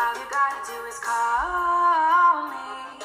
All 0.00 0.14
you 0.14 0.26
gotta 0.30 0.62
do 0.70 0.78
is 0.86 0.98
call 1.00 2.46
me. 2.54 3.02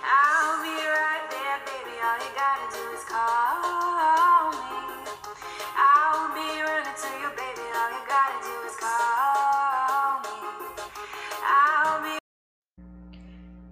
I'll 0.00 0.62
be 0.64 0.72
right 0.72 1.28
there, 1.28 1.60
baby. 1.68 1.94
All 2.00 2.18
you 2.24 2.32
gotta 2.32 2.68
do 2.72 2.82
is 2.96 3.04
call 3.04 4.48
me. 4.56 4.80
I'll 5.76 6.32
be 6.32 6.48
running 6.64 6.96
to 7.04 7.10
you, 7.20 7.28
baby. 7.36 7.66
All 7.76 7.90
you 7.92 8.02
gotta 8.08 8.38
do 8.48 8.54
is 8.66 8.76
call 8.80 10.22
me. 12.00 12.16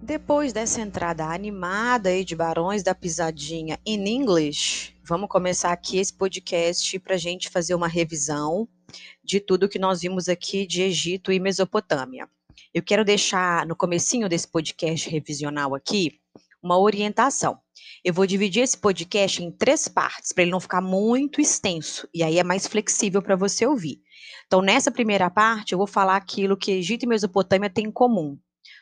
Depois 0.03 0.53
dessa 0.53 0.81
entrada 0.81 1.25
animada 1.25 2.09
aí 2.09 2.23
de 2.23 2.35
Barões 2.35 2.83
da 2.83 2.93
Pisadinha 2.93 3.79
in 3.83 4.05
English, 4.05 4.95
vamos 5.03 5.29
começar 5.29 5.71
aqui 5.71 5.97
esse 5.97 6.13
podcast 6.13 6.99
para 6.99 7.15
a 7.15 7.17
gente 7.17 7.49
fazer 7.49 7.73
uma 7.73 7.87
revisão 7.87 8.69
de 9.23 9.39
tudo 9.39 9.67
que 9.67 9.79
nós 9.79 10.01
vimos 10.01 10.29
aqui 10.29 10.67
de 10.67 10.83
Egito 10.83 11.31
e 11.31 11.39
Mesopotâmia. 11.39 12.29
Eu 12.73 12.83
quero 12.83 13.03
deixar 13.03 13.65
no 13.65 13.75
comecinho 13.75 14.29
desse 14.29 14.47
podcast 14.47 15.09
revisional 15.09 15.75
aqui 15.75 16.19
uma 16.61 16.79
orientação. 16.79 17.57
Eu 18.03 18.13
vou 18.13 18.25
dividir 18.25 18.63
esse 18.63 18.77
podcast 18.77 19.43
em 19.43 19.51
três 19.51 19.87
partes 19.87 20.31
para 20.31 20.43
ele 20.43 20.51
não 20.51 20.59
ficar 20.59 20.81
muito 20.81 21.41
extenso 21.41 22.07
e 22.13 22.23
aí 22.23 22.37
é 22.37 22.43
mais 22.43 22.67
flexível 22.67 23.21
para 23.21 23.35
você 23.35 23.65
ouvir. 23.65 23.99
Então, 24.45 24.61
nessa 24.61 24.91
primeira 24.91 25.29
parte, 25.29 25.71
eu 25.71 25.77
vou 25.77 25.87
falar 25.87 26.15
aquilo 26.15 26.57
que 26.57 26.71
Egito 26.71 27.03
e 27.03 27.07
Mesopotâmia 27.07 27.69
têm 27.69 27.85
em 27.85 27.91
comum. 27.91 28.37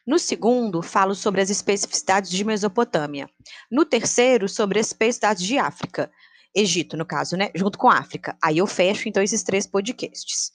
No 0.06 0.18
segundo, 0.18 0.82
falo 0.82 1.14
sobre 1.14 1.42
as 1.42 1.50
especificidades 1.50 2.32
de 2.32 2.44
Mesopotâmia. 2.44 3.30
No 3.72 3.86
terceiro, 3.86 4.50
sobre 4.50 4.80
as 4.80 4.88
especificidades 4.88 5.44
de 5.44 5.58
África. 5.58 6.12
Egito, 6.56 6.98
no 6.98 7.06
caso, 7.06 7.38
né? 7.38 7.52
Junto 7.54 7.78
com 7.78 7.90
África. 7.90 8.36
Aí 8.44 8.58
eu 8.58 8.66
fecho, 8.66 9.08
então, 9.08 9.22
esses 9.22 9.44
três 9.44 9.68
podcasts. 9.68 10.52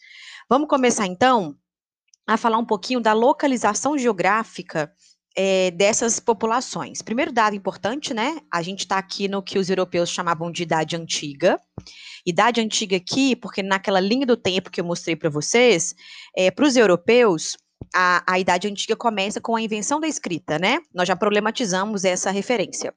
Vamos 0.49 0.69
começar, 0.69 1.07
então, 1.07 1.57
a 2.27 2.37
falar 2.37 2.59
um 2.59 2.65
pouquinho 2.65 3.01
da 3.01 3.13
localização 3.13 3.99
geográfica 3.99 4.93
é, 5.37 5.71
dessas 5.73 6.21
populações. 6.21 7.03
Primeiro 7.03 7.33
dado 7.33 7.57
importante, 7.57 8.15
né? 8.15 8.39
A 8.51 8.63
gente 8.63 8.81
está 8.81 8.99
aqui 8.99 9.29
no 9.29 9.43
que 9.43 9.59
os 9.59 9.69
europeus 9.69 10.09
chamavam 10.09 10.51
de 10.51 10.63
Idade 10.63 10.97
Antiga. 10.97 11.61
Idade 12.25 12.61
Antiga 12.61 12.97
aqui, 12.97 13.35
porque 13.37 13.63
naquela 13.63 14.01
linha 14.01 14.27
do 14.27 14.37
tempo 14.37 14.71
que 14.71 14.81
eu 14.81 14.85
mostrei 14.85 15.17
para 15.17 15.29
vocês, 15.29 15.95
é, 16.37 16.51
para 16.51 16.67
os 16.67 16.77
europeus, 16.77 17.57
a, 17.95 18.23
a 18.27 18.39
Idade 18.39 18.69
Antiga 18.69 18.97
começa 18.97 19.41
com 19.41 19.57
a 19.57 19.63
invenção 19.63 20.01
da 20.01 20.09
escrita, 20.09 20.59
né? 20.59 20.79
Nós 20.95 21.09
já 21.09 21.17
problematizamos 21.17 22.05
essa 22.05 22.31
referência. 22.31 22.95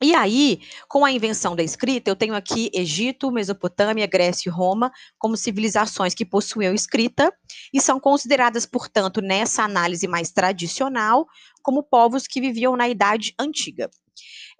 E 0.00 0.14
aí, 0.14 0.60
com 0.88 1.04
a 1.04 1.10
invenção 1.10 1.56
da 1.56 1.62
escrita, 1.62 2.08
eu 2.08 2.14
tenho 2.14 2.34
aqui 2.34 2.70
Egito, 2.72 3.32
Mesopotâmia, 3.32 4.06
Grécia 4.06 4.48
e 4.48 4.52
Roma 4.52 4.92
como 5.18 5.36
civilizações 5.36 6.14
que 6.14 6.24
possuíam 6.24 6.72
escrita 6.72 7.32
e 7.74 7.80
são 7.80 7.98
consideradas, 7.98 8.64
portanto, 8.64 9.20
nessa 9.20 9.64
análise 9.64 10.06
mais 10.06 10.30
tradicional, 10.30 11.26
como 11.62 11.82
povos 11.82 12.28
que 12.28 12.40
viviam 12.40 12.76
na 12.76 12.88
Idade 12.88 13.34
Antiga. 13.36 13.90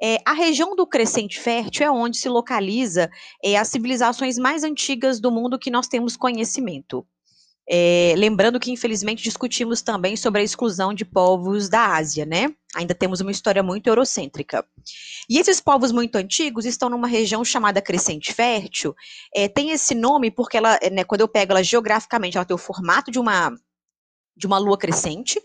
É, 0.02 0.18
a 0.26 0.32
região 0.32 0.74
do 0.74 0.86
Crescente 0.86 1.38
Fértil 1.38 1.86
é 1.86 1.90
onde 1.90 2.18
se 2.18 2.28
localiza 2.28 3.08
é, 3.42 3.56
as 3.56 3.68
civilizações 3.68 4.38
mais 4.38 4.64
antigas 4.64 5.20
do 5.20 5.30
mundo 5.30 5.58
que 5.58 5.70
nós 5.70 5.86
temos 5.86 6.16
conhecimento. 6.16 7.06
É, 7.70 8.14
lembrando 8.16 8.58
que, 8.58 8.70
infelizmente, 8.70 9.22
discutimos 9.22 9.82
também 9.82 10.16
sobre 10.16 10.40
a 10.40 10.44
exclusão 10.44 10.94
de 10.94 11.04
povos 11.04 11.68
da 11.68 11.96
Ásia, 11.96 12.24
né? 12.24 12.54
Ainda 12.74 12.94
temos 12.94 13.20
uma 13.20 13.30
história 13.30 13.62
muito 13.62 13.88
eurocêntrica. 13.88 14.64
E 15.28 15.38
esses 15.38 15.60
povos 15.60 15.92
muito 15.92 16.16
antigos 16.16 16.64
estão 16.64 16.88
numa 16.88 17.06
região 17.06 17.44
chamada 17.44 17.82
Crescente 17.82 18.32
Fértil. 18.32 18.94
É, 19.34 19.48
tem 19.48 19.70
esse 19.70 19.94
nome 19.94 20.30
porque 20.30 20.56
ela, 20.56 20.78
né, 20.90 21.04
quando 21.04 21.20
eu 21.20 21.28
pego 21.28 21.52
ela 21.52 21.62
geograficamente, 21.62 22.38
ela 22.38 22.46
tem 22.46 22.54
o 22.54 22.58
formato 22.58 23.10
de 23.10 23.18
uma, 23.18 23.52
de 24.34 24.46
uma 24.46 24.56
lua 24.56 24.78
crescente. 24.78 25.38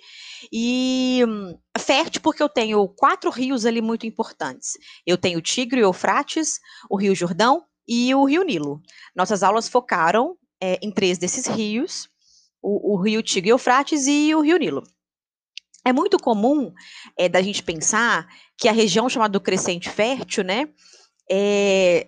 E 0.52 1.24
hum, 1.28 1.58
fértil 1.78 2.22
porque 2.22 2.42
eu 2.42 2.50
tenho 2.50 2.88
quatro 2.88 3.30
rios 3.30 3.66
ali 3.66 3.82
muito 3.82 4.06
importantes. 4.06 4.78
Eu 5.06 5.18
tenho 5.18 5.40
o 5.40 5.42
Tigre 5.42 5.82
e 5.82 5.84
o 5.84 5.88
Eufrates, 5.88 6.60
o 6.90 6.98
Rio 6.98 7.14
Jordão 7.14 7.64
e 7.86 8.16
o 8.16 8.24
Rio 8.24 8.44
Nilo. 8.44 8.82
Nossas 9.14 9.44
aulas 9.44 9.68
focaram 9.68 10.38
é, 10.62 10.80
em 10.82 10.92
três 10.92 11.18
desses 11.18 11.48
rios, 11.48 12.10
o, 12.64 12.94
o 12.94 13.02
rio 13.02 13.22
Tigre 13.22 13.50
e 13.50 13.52
Eufrates 13.52 14.08
e 14.08 14.34
o 14.34 14.42
rio 14.42 14.58
Nilo. 14.58 14.84
É 15.86 15.92
muito 15.92 16.18
comum 16.18 16.74
é, 17.18 17.28
da 17.28 17.42
gente 17.42 17.62
pensar 17.62 18.26
que 18.58 18.70
a 18.70 18.72
região 18.72 19.10
chamada 19.10 19.34
do 19.34 19.42
Crescente 19.42 19.90
Fértil, 19.90 20.46
né, 20.46 20.70
é, 21.30 22.08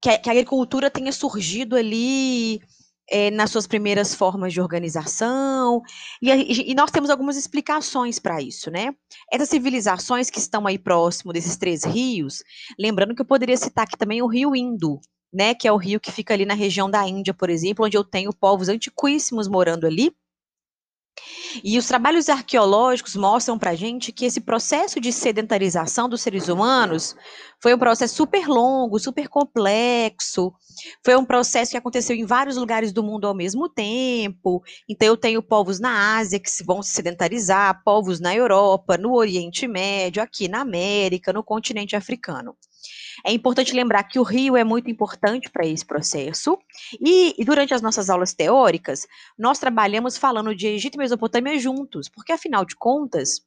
que, 0.00 0.08
a, 0.08 0.18
que, 0.18 0.30
a, 0.30 0.32
agricultura 0.32 0.90
tenha 0.90 1.12
surgido 1.12 1.76
ali 1.76 2.62
é, 3.10 3.30
nas 3.30 3.50
suas 3.50 3.66
primeiras 3.66 4.14
formas 4.14 4.54
de 4.54 4.62
organização, 4.62 5.82
e, 6.22 6.70
e 6.70 6.74
nós 6.74 6.90
temos 6.90 7.10
algumas 7.10 7.36
explicações 7.36 8.18
para 8.18 8.40
isso, 8.40 8.70
né? 8.70 8.94
Essas 9.30 9.50
civilizações 9.50 10.30
que 10.30 10.38
estão 10.38 10.66
aí 10.66 10.78
próximo 10.78 11.32
desses 11.32 11.56
três 11.56 11.84
rios, 11.84 12.42
lembrando 12.78 13.14
que 13.14 13.20
eu 13.20 13.26
poderia 13.26 13.56
citar 13.58 13.84
aqui 13.84 13.98
também 13.98 14.22
o 14.22 14.26
rio 14.26 14.56
Indo, 14.56 14.98
né, 15.32 15.54
que 15.54 15.66
é 15.66 15.72
o 15.72 15.76
rio 15.76 16.00
que 16.00 16.12
fica 16.12 16.34
ali 16.34 16.44
na 16.44 16.54
região 16.54 16.90
da 16.90 17.06
Índia, 17.08 17.32
por 17.32 17.48
exemplo, 17.48 17.86
onde 17.86 17.96
eu 17.96 18.04
tenho 18.04 18.32
povos 18.32 18.68
antiquíssimos 18.68 19.48
morando 19.48 19.86
ali. 19.86 20.14
E 21.62 21.78
os 21.78 21.86
trabalhos 21.86 22.28
arqueológicos 22.28 23.14
mostram 23.14 23.58
para 23.58 23.74
gente 23.74 24.12
que 24.12 24.24
esse 24.24 24.40
processo 24.40 24.98
de 24.98 25.12
sedentarização 25.12 26.08
dos 26.08 26.22
seres 26.22 26.48
humanos 26.48 27.14
foi 27.60 27.74
um 27.74 27.78
processo 27.78 28.14
super 28.16 28.48
longo, 28.48 28.98
super 28.98 29.28
complexo, 29.28 30.52
foi 31.04 31.14
um 31.14 31.24
processo 31.24 31.72
que 31.72 31.76
aconteceu 31.76 32.16
em 32.16 32.24
vários 32.24 32.56
lugares 32.56 32.92
do 32.92 33.02
mundo 33.02 33.26
ao 33.26 33.34
mesmo 33.34 33.68
tempo. 33.68 34.62
Então, 34.88 35.06
eu 35.06 35.16
tenho 35.16 35.42
povos 35.42 35.78
na 35.78 36.16
Ásia 36.16 36.40
que 36.40 36.50
vão 36.64 36.82
se 36.82 36.92
sedentarizar, 36.92 37.82
povos 37.84 38.18
na 38.18 38.34
Europa, 38.34 38.96
no 38.96 39.14
Oriente 39.14 39.68
Médio, 39.68 40.22
aqui 40.22 40.48
na 40.48 40.60
América, 40.60 41.32
no 41.32 41.44
continente 41.44 41.94
africano. 41.94 42.56
É 43.24 43.32
importante 43.32 43.74
lembrar 43.74 44.04
que 44.04 44.18
o 44.18 44.22
rio 44.22 44.56
é 44.56 44.64
muito 44.64 44.90
importante 44.90 45.50
para 45.50 45.66
esse 45.66 45.84
processo. 45.84 46.58
E, 47.00 47.34
e, 47.38 47.44
durante 47.44 47.74
as 47.74 47.82
nossas 47.82 48.10
aulas 48.10 48.34
teóricas, 48.34 49.06
nós 49.38 49.58
trabalhamos 49.58 50.16
falando 50.16 50.54
de 50.54 50.66
Egito 50.66 50.94
e 50.94 50.98
Mesopotâmia 50.98 51.58
juntos, 51.58 52.08
porque 52.08 52.32
afinal 52.32 52.64
de 52.64 52.76
contas, 52.76 53.42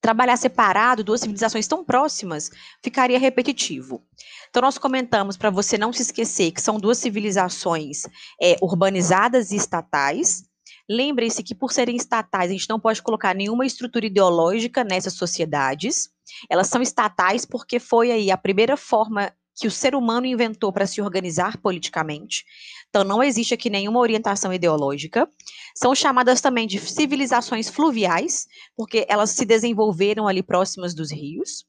trabalhar 0.00 0.36
separado 0.36 1.02
duas 1.02 1.20
civilizações 1.20 1.66
tão 1.66 1.84
próximas 1.84 2.50
ficaria 2.82 3.18
repetitivo. 3.18 4.04
Então, 4.48 4.62
nós 4.62 4.78
comentamos 4.78 5.36
para 5.36 5.50
você 5.50 5.76
não 5.76 5.92
se 5.92 6.02
esquecer 6.02 6.52
que 6.52 6.62
são 6.62 6.78
duas 6.78 6.98
civilizações 6.98 8.04
é, 8.40 8.56
urbanizadas 8.62 9.50
e 9.50 9.56
estatais. 9.56 10.44
Lembrem-se 10.88 11.42
que, 11.42 11.54
por 11.54 11.72
serem 11.72 11.96
estatais, 11.96 12.50
a 12.50 12.52
gente 12.52 12.68
não 12.68 12.78
pode 12.78 13.02
colocar 13.02 13.34
nenhuma 13.34 13.66
estrutura 13.66 14.06
ideológica 14.06 14.84
nessas 14.84 15.14
sociedades. 15.14 16.08
Elas 16.48 16.68
são 16.68 16.80
estatais 16.80 17.44
porque 17.44 17.80
foi 17.80 18.12
aí 18.12 18.30
a 18.30 18.36
primeira 18.36 18.76
forma 18.76 19.32
que 19.58 19.66
o 19.66 19.70
ser 19.70 19.94
humano 19.94 20.26
inventou 20.26 20.70
para 20.72 20.86
se 20.86 21.00
organizar 21.00 21.56
politicamente. 21.56 22.44
Então, 22.88 23.02
não 23.02 23.22
existe 23.22 23.54
aqui 23.54 23.70
nenhuma 23.70 24.00
orientação 24.00 24.52
ideológica. 24.52 25.28
São 25.74 25.94
chamadas 25.94 26.40
também 26.40 26.66
de 26.66 26.78
civilizações 26.78 27.68
fluviais, 27.68 28.46
porque 28.76 29.06
elas 29.08 29.30
se 29.30 29.44
desenvolveram 29.44 30.28
ali 30.28 30.42
próximas 30.42 30.94
dos 30.94 31.10
rios. 31.10 31.64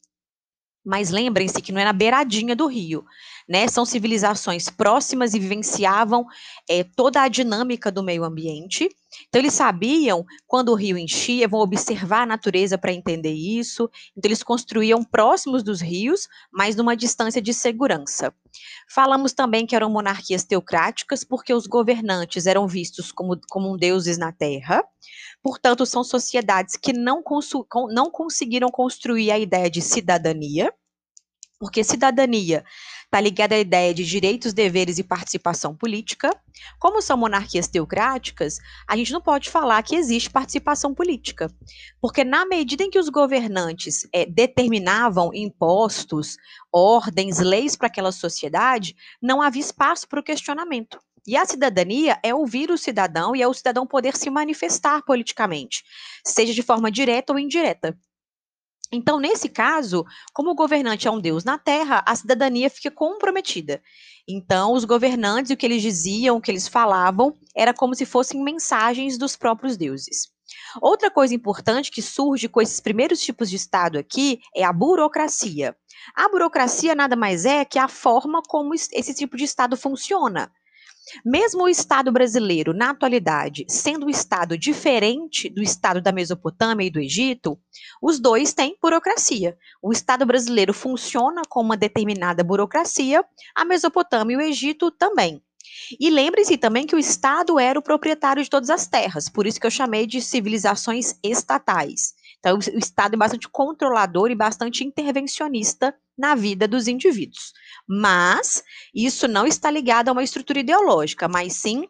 Mas 0.84 1.10
lembrem-se 1.10 1.60
que 1.60 1.72
não 1.72 1.80
é 1.80 1.84
na 1.84 1.92
beiradinha 1.92 2.56
do 2.56 2.66
rio, 2.66 3.04
né? 3.48 3.66
São 3.68 3.84
civilizações 3.84 4.70
próximas 4.70 5.34
e 5.34 5.38
vivenciavam 5.38 6.24
é, 6.68 6.84
toda 6.84 7.22
a 7.22 7.28
dinâmica 7.28 7.90
do 7.90 8.02
meio 8.02 8.24
ambiente. 8.24 8.88
Então, 9.28 9.40
eles 9.40 9.54
sabiam 9.54 10.24
quando 10.46 10.70
o 10.70 10.74
rio 10.74 10.96
enchia, 10.96 11.48
vão 11.48 11.60
observar 11.60 12.22
a 12.22 12.26
natureza 12.26 12.78
para 12.78 12.92
entender 12.92 13.32
isso. 13.32 13.90
Então, 14.16 14.28
eles 14.28 14.42
construíam 14.42 15.02
próximos 15.02 15.62
dos 15.62 15.80
rios, 15.80 16.28
mas 16.52 16.76
numa 16.76 16.96
distância 16.96 17.40
de 17.40 17.52
segurança. 17.52 18.32
Falamos 18.88 19.32
também 19.32 19.66
que 19.66 19.76
eram 19.76 19.90
monarquias 19.90 20.44
teocráticas, 20.44 21.24
porque 21.24 21.52
os 21.52 21.66
governantes 21.66 22.46
eram 22.46 22.66
vistos 22.66 23.10
como, 23.12 23.38
como 23.48 23.76
deuses 23.76 24.18
na 24.18 24.32
terra. 24.32 24.84
Portanto, 25.48 25.86
são 25.86 26.04
sociedades 26.04 26.76
que 26.76 26.92
não, 26.92 27.22
não 27.90 28.10
conseguiram 28.10 28.68
construir 28.68 29.30
a 29.30 29.38
ideia 29.38 29.70
de 29.70 29.80
cidadania, 29.80 30.70
porque 31.58 31.82
cidadania 31.82 32.62
está 33.06 33.18
ligada 33.18 33.54
à 33.54 33.58
ideia 33.58 33.94
de 33.94 34.04
direitos, 34.04 34.52
deveres 34.52 34.98
e 34.98 35.02
participação 35.02 35.74
política. 35.74 36.38
Como 36.78 37.00
são 37.00 37.16
monarquias 37.16 37.66
teocráticas, 37.66 38.58
a 38.86 38.94
gente 38.94 39.10
não 39.10 39.22
pode 39.22 39.48
falar 39.48 39.82
que 39.82 39.96
existe 39.96 40.28
participação 40.28 40.94
política, 40.94 41.50
porque 41.98 42.24
na 42.24 42.44
medida 42.44 42.84
em 42.84 42.90
que 42.90 42.98
os 42.98 43.08
governantes 43.08 44.06
é, 44.12 44.26
determinavam 44.26 45.30
impostos, 45.32 46.36
ordens, 46.70 47.38
leis 47.38 47.74
para 47.74 47.86
aquela 47.86 48.12
sociedade, 48.12 48.94
não 49.20 49.40
havia 49.40 49.62
espaço 49.62 50.06
para 50.06 50.20
o 50.20 50.22
questionamento. 50.22 51.00
E 51.26 51.36
a 51.36 51.44
cidadania 51.44 52.18
é 52.22 52.34
ouvir 52.34 52.70
o 52.70 52.78
cidadão 52.78 53.34
e 53.34 53.42
é 53.42 53.48
o 53.48 53.54
cidadão 53.54 53.86
poder 53.86 54.16
se 54.16 54.30
manifestar 54.30 55.02
politicamente, 55.02 55.84
seja 56.24 56.52
de 56.52 56.62
forma 56.62 56.90
direta 56.90 57.32
ou 57.32 57.38
indireta. 57.38 57.98
Então, 58.90 59.20
nesse 59.20 59.50
caso, 59.50 60.04
como 60.32 60.50
o 60.50 60.54
governante 60.54 61.06
é 61.06 61.10
um 61.10 61.20
deus 61.20 61.44
na 61.44 61.58
terra, 61.58 62.02
a 62.06 62.16
cidadania 62.16 62.70
fica 62.70 62.90
comprometida. 62.90 63.82
Então, 64.26 64.72
os 64.72 64.84
governantes, 64.84 65.50
o 65.50 65.56
que 65.56 65.66
eles 65.66 65.82
diziam, 65.82 66.36
o 66.36 66.40
que 66.40 66.50
eles 66.50 66.66
falavam, 66.66 67.34
era 67.54 67.74
como 67.74 67.94
se 67.94 68.06
fossem 68.06 68.42
mensagens 68.42 69.18
dos 69.18 69.36
próprios 69.36 69.76
deuses. 69.76 70.28
Outra 70.80 71.10
coisa 71.10 71.34
importante 71.34 71.90
que 71.90 72.00
surge 72.00 72.48
com 72.48 72.62
esses 72.62 72.80
primeiros 72.80 73.20
tipos 73.20 73.50
de 73.50 73.56
Estado 73.56 73.98
aqui 73.98 74.40
é 74.54 74.64
a 74.64 74.72
burocracia. 74.72 75.76
A 76.14 76.28
burocracia 76.28 76.94
nada 76.94 77.14
mais 77.14 77.44
é 77.44 77.64
que 77.64 77.78
a 77.78 77.88
forma 77.88 78.40
como 78.48 78.74
esse 78.74 79.14
tipo 79.14 79.36
de 79.36 79.44
Estado 79.44 79.76
funciona. 79.76 80.50
Mesmo 81.24 81.64
o 81.64 81.68
Estado 81.68 82.12
brasileiro, 82.12 82.72
na 82.72 82.90
atualidade, 82.90 83.64
sendo 83.68 84.06
um 84.06 84.10
Estado 84.10 84.58
diferente 84.58 85.48
do 85.48 85.62
Estado 85.62 86.00
da 86.00 86.12
Mesopotâmia 86.12 86.86
e 86.86 86.90
do 86.90 87.00
Egito, 87.00 87.58
os 88.02 88.20
dois 88.20 88.52
têm 88.52 88.76
burocracia. 88.80 89.56
O 89.82 89.92
Estado 89.92 90.26
brasileiro 90.26 90.72
funciona 90.72 91.42
com 91.48 91.60
uma 91.60 91.76
determinada 91.76 92.44
burocracia, 92.44 93.24
a 93.54 93.64
Mesopotâmia 93.64 94.34
e 94.34 94.36
o 94.36 94.40
Egito 94.42 94.90
também. 94.90 95.42
E 96.00 96.10
lembre-se 96.10 96.56
também 96.56 96.86
que 96.86 96.96
o 96.96 96.98
Estado 96.98 97.58
era 97.58 97.78
o 97.78 97.82
proprietário 97.82 98.42
de 98.42 98.50
todas 98.50 98.70
as 98.70 98.86
terras, 98.86 99.28
por 99.28 99.46
isso 99.46 99.60
que 99.60 99.66
eu 99.66 99.70
chamei 99.70 100.06
de 100.06 100.20
civilizações 100.20 101.14
estatais. 101.22 102.14
Então, 102.38 102.56
o 102.56 102.78
Estado 102.78 103.14
é 103.14 103.16
bastante 103.16 103.48
controlador 103.48 104.30
e 104.30 104.34
bastante 104.34 104.84
intervencionista 104.84 105.94
na 106.18 106.34
vida 106.34 106.66
dos 106.66 106.88
indivíduos. 106.88 107.52
Mas 107.88 108.62
isso 108.94 109.28
não 109.28 109.46
está 109.46 109.70
ligado 109.70 110.08
a 110.08 110.12
uma 110.12 110.24
estrutura 110.24 110.60
ideológica, 110.60 111.28
mas 111.28 111.54
sim 111.54 111.88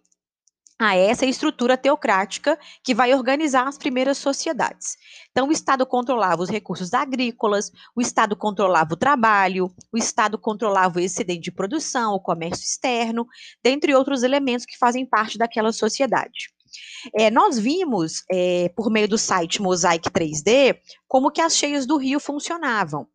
a 0.78 0.94
essa 0.94 1.26
estrutura 1.26 1.76
teocrática 1.76 2.56
que 2.84 2.94
vai 2.94 3.12
organizar 3.12 3.66
as 3.66 3.76
primeiras 3.76 4.16
sociedades. 4.16 4.96
Então, 5.30 5.48
o 5.48 5.52
Estado 5.52 5.84
controlava 5.84 6.40
os 6.40 6.48
recursos 6.48 6.94
agrícolas, 6.94 7.72
o 7.96 8.00
Estado 8.00 8.36
controlava 8.36 8.94
o 8.94 8.96
trabalho, 8.96 9.74
o 9.92 9.98
Estado 9.98 10.38
controlava 10.38 10.98
o 10.98 11.02
excedente 11.02 11.40
de 11.40 11.52
produção, 11.52 12.14
o 12.14 12.20
comércio 12.20 12.64
externo, 12.64 13.26
dentre 13.62 13.92
outros 13.92 14.22
elementos 14.22 14.64
que 14.64 14.78
fazem 14.78 15.04
parte 15.04 15.36
daquela 15.36 15.72
sociedade. 15.72 16.52
É, 17.14 17.30
nós 17.30 17.58
vimos, 17.58 18.22
é, 18.30 18.70
por 18.76 18.90
meio 18.90 19.08
do 19.08 19.18
site 19.18 19.60
Mosaic 19.60 20.08
3D, 20.10 20.78
como 21.08 21.30
que 21.30 21.40
as 21.40 21.56
cheias 21.56 21.86
do 21.86 21.96
rio 21.96 22.20
funcionavam. 22.20 23.08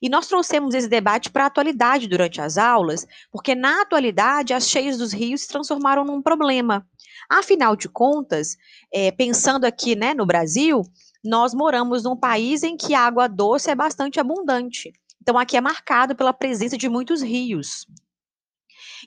E 0.00 0.08
nós 0.08 0.26
trouxemos 0.26 0.74
esse 0.74 0.88
debate 0.88 1.30
para 1.30 1.44
a 1.44 1.46
atualidade 1.46 2.06
durante 2.06 2.40
as 2.40 2.58
aulas, 2.58 3.06
porque 3.30 3.54
na 3.54 3.82
atualidade 3.82 4.52
as 4.52 4.68
cheias 4.68 4.96
dos 4.96 5.12
rios 5.12 5.42
se 5.42 5.48
transformaram 5.48 6.04
num 6.04 6.22
problema. 6.22 6.86
Afinal 7.28 7.74
de 7.74 7.88
contas, 7.88 8.56
é, 8.92 9.10
pensando 9.10 9.64
aqui 9.64 9.96
né, 9.96 10.14
no 10.14 10.26
Brasil, 10.26 10.82
nós 11.24 11.54
moramos 11.54 12.04
num 12.04 12.16
país 12.16 12.62
em 12.62 12.76
que 12.76 12.94
a 12.94 13.00
água 13.00 13.26
doce 13.28 13.70
é 13.70 13.74
bastante 13.74 14.20
abundante. 14.20 14.92
Então, 15.20 15.36
aqui 15.36 15.56
é 15.56 15.60
marcado 15.60 16.14
pela 16.14 16.32
presença 16.32 16.78
de 16.78 16.88
muitos 16.88 17.20
rios. 17.20 17.86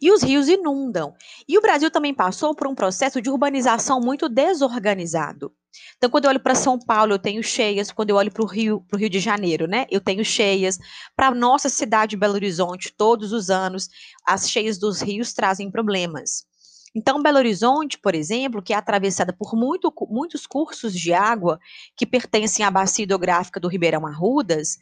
E 0.01 0.11
os 0.11 0.21
rios 0.21 0.49
inundam. 0.49 1.13
E 1.47 1.57
o 1.57 1.61
Brasil 1.61 1.89
também 1.89 2.13
passou 2.13 2.53
por 2.53 2.67
um 2.67 2.75
processo 2.75 3.21
de 3.21 3.29
urbanização 3.29 4.01
muito 4.01 4.27
desorganizado. 4.27 5.53
Então, 5.97 6.09
quando 6.09 6.25
eu 6.25 6.29
olho 6.31 6.39
para 6.39 6.55
São 6.55 6.79
Paulo, 6.79 7.13
eu 7.13 7.19
tenho 7.19 7.43
cheias. 7.43 7.91
Quando 7.91 8.09
eu 8.09 8.15
olho 8.15 8.31
para 8.31 8.43
o 8.43 8.47
Rio, 8.47 8.81
pro 8.81 8.97
Rio 8.99 9.09
de 9.09 9.19
Janeiro, 9.19 9.67
né, 9.67 9.85
eu 9.91 10.01
tenho 10.01 10.23
cheias. 10.25 10.77
Para 11.15 11.27
a 11.27 11.35
nossa 11.35 11.69
cidade, 11.69 12.17
Belo 12.17 12.33
Horizonte, 12.35 12.93
todos 12.97 13.31
os 13.33 13.49
anos, 13.49 13.89
as 14.27 14.49
cheias 14.49 14.77
dos 14.77 15.01
rios 15.01 15.33
trazem 15.33 15.69
problemas. 15.71 16.48
Então, 16.95 17.21
Belo 17.21 17.37
Horizonte, 17.37 17.97
por 17.97 18.15
exemplo, 18.15 18.61
que 18.61 18.73
é 18.73 18.75
atravessada 18.75 19.33
por 19.33 19.55
muito, 19.55 19.93
muitos 20.09 20.47
cursos 20.47 20.93
de 20.93 21.13
água 21.13 21.59
que 21.95 22.05
pertencem 22.05 22.65
à 22.65 22.71
bacia 22.71 23.03
hidrográfica 23.03 23.59
do 23.59 23.67
Ribeirão 23.67 24.07
Arrudas, 24.07 24.77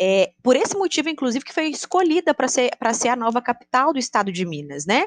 é, 0.00 0.32
por 0.42 0.56
esse 0.56 0.76
motivo, 0.76 1.08
inclusive, 1.08 1.44
que 1.44 1.52
foi 1.52 1.68
escolhida 1.68 2.34
para 2.34 2.48
ser, 2.48 2.70
ser 2.94 3.08
a 3.08 3.16
nova 3.16 3.40
capital 3.40 3.92
do 3.92 3.98
estado 3.98 4.32
de 4.32 4.44
Minas, 4.44 4.86
né? 4.86 5.04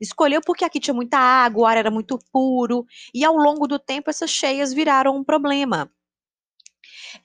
Escolheu 0.00 0.40
porque 0.44 0.64
aqui 0.64 0.80
tinha 0.80 0.94
muita 0.94 1.18
água, 1.18 1.62
o 1.62 1.66
ar 1.66 1.76
era 1.76 1.90
muito 1.90 2.18
puro, 2.32 2.86
e 3.14 3.24
ao 3.24 3.36
longo 3.36 3.66
do 3.66 3.78
tempo 3.78 4.10
essas 4.10 4.30
cheias 4.30 4.72
viraram 4.72 5.16
um 5.16 5.24
problema. 5.24 5.90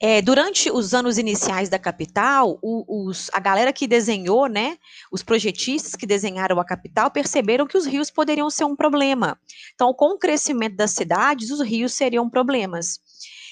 É, 0.00 0.22
durante 0.22 0.70
os 0.70 0.94
anos 0.94 1.18
iniciais 1.18 1.68
da 1.68 1.78
capital, 1.78 2.58
o, 2.62 3.08
os, 3.08 3.30
a 3.32 3.40
galera 3.40 3.72
que 3.72 3.86
desenhou, 3.86 4.46
né, 4.46 4.78
os 5.10 5.22
projetistas 5.22 5.94
que 5.94 6.06
desenharam 6.06 6.58
a 6.58 6.64
capital, 6.64 7.10
perceberam 7.10 7.66
que 7.66 7.76
os 7.76 7.86
rios 7.86 8.10
poderiam 8.10 8.50
ser 8.50 8.64
um 8.64 8.76
problema. 8.76 9.38
Então, 9.74 9.92
com 9.92 10.14
o 10.14 10.18
crescimento 10.18 10.76
das 10.76 10.92
cidades, 10.92 11.50
os 11.50 11.60
rios 11.60 11.92
seriam 11.94 12.28
problemas. 12.28 13.00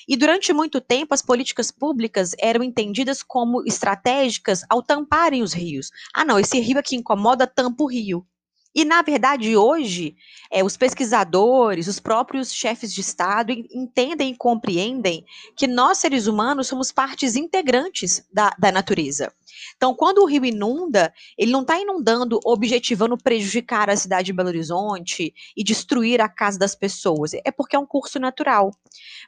E 0.09 0.17
durante 0.17 0.53
muito 0.53 0.81
tempo, 0.81 1.15
as 1.15 1.23
políticas 1.23 1.71
públicas 1.71 2.35
eram 2.39 2.63
entendidas 2.65 3.23
como 3.23 3.63
estratégicas 3.67 4.65
ao 4.69 4.83
tamparem 4.83 5.43
os 5.43 5.53
rios. 5.53 5.91
Ah, 6.13 6.25
não, 6.25 6.39
esse 6.39 6.59
rio 6.61 6.79
aqui 6.79 6.97
incomoda, 6.97 7.47
tampa 7.47 7.85
o 7.85 7.87
rio. 7.87 8.27
E, 8.75 8.85
na 8.85 9.03
verdade, 9.03 9.55
hoje, 9.57 10.17
é, 10.51 10.65
os 10.65 10.77
pesquisadores, 10.77 11.89
os 11.89 12.01
próprios 12.01 12.53
chefes 12.53 12.93
de 12.93 13.03
Estado 13.03 13.53
entendem 13.53 14.33
e 14.33 14.37
compreendem 14.37 15.25
que 15.55 15.67
nós, 15.67 15.99
seres 15.99 16.27
humanos, 16.27 16.69
somos 16.69 16.91
partes 16.91 17.37
integrantes 17.37 18.27
da, 18.33 18.51
da 18.59 18.73
natureza. 18.73 19.33
Então, 19.77 19.95
quando 19.95 20.19
o 20.19 20.27
rio 20.27 20.45
inunda, 20.45 21.13
ele 21.37 21.53
não 21.53 21.61
está 21.61 21.79
inundando 21.79 22.41
objetivando 22.45 23.19
prejudicar 23.19 23.91
a 23.91 23.97
cidade 23.97 24.27
de 24.27 24.33
Belo 24.33 24.49
Horizonte 24.49 25.35
e 25.57 25.63
destruir 25.63 26.21
a 26.21 26.29
casa 26.29 26.59
das 26.59 26.75
pessoas. 26.75 27.33
É 27.45 27.51
porque 27.51 27.77
é 27.77 27.79
um 27.79 27.87
curso 27.87 28.19
natural. 28.19 28.71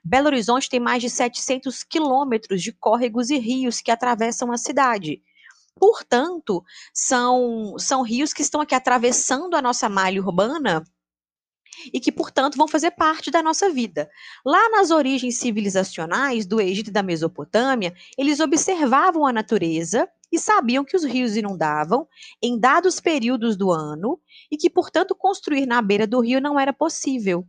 Belo 0.02 0.28
Horizonte 0.28 0.70
tem 0.70 0.80
mais 0.80 1.02
de 1.02 1.10
700 1.10 1.82
quilômetros 1.82 2.62
de 2.62 2.72
córregos 2.72 3.30
e 3.30 3.38
rios 3.38 3.80
que 3.80 3.90
atravessam 3.90 4.50
a 4.50 4.56
cidade. 4.56 5.22
Portanto, 5.76 6.62
são, 6.92 7.74
são 7.78 8.02
rios 8.02 8.32
que 8.32 8.42
estão 8.42 8.60
aqui 8.60 8.74
atravessando 8.74 9.54
a 9.56 9.62
nossa 9.62 9.88
malha 9.88 10.20
urbana 10.20 10.84
e 11.92 12.00
que, 12.00 12.12
portanto, 12.12 12.56
vão 12.56 12.68
fazer 12.68 12.92
parte 12.92 13.30
da 13.30 13.42
nossa 13.42 13.68
vida. 13.68 14.08
Lá 14.44 14.68
nas 14.70 14.90
origens 14.90 15.38
civilizacionais 15.38 16.46
do 16.46 16.60
Egito 16.60 16.90
e 16.90 16.92
da 16.92 17.02
Mesopotâmia, 17.02 17.94
eles 18.16 18.40
observavam 18.40 19.26
a 19.26 19.32
natureza 19.32 20.08
e 20.30 20.38
sabiam 20.38 20.84
que 20.84 20.96
os 20.96 21.04
rios 21.04 21.36
inundavam 21.36 22.08
em 22.42 22.58
dados 22.58 23.00
períodos 23.00 23.56
do 23.56 23.70
ano 23.70 24.20
e 24.50 24.56
que, 24.56 24.70
portanto, 24.70 25.14
construir 25.14 25.66
na 25.66 25.80
beira 25.82 26.06
do 26.06 26.20
rio 26.20 26.40
não 26.40 26.58
era 26.58 26.72
possível. 26.72 27.46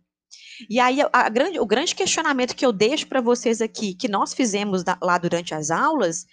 E 0.69 0.79
aí, 0.79 0.97
grande, 1.31 1.59
o 1.59 1.65
grande 1.65 1.95
questionamento 1.95 2.55
que 2.55 2.65
eu 2.65 2.71
deixo 2.71 3.07
para 3.07 3.21
vocês 3.21 3.61
aqui, 3.61 3.93
que 3.93 4.07
nós 4.07 4.33
fizemos 4.33 4.83
da, 4.83 4.97
lá 5.01 5.17
durante 5.17 5.53
as 5.53 5.69
aulas, 5.69 6.25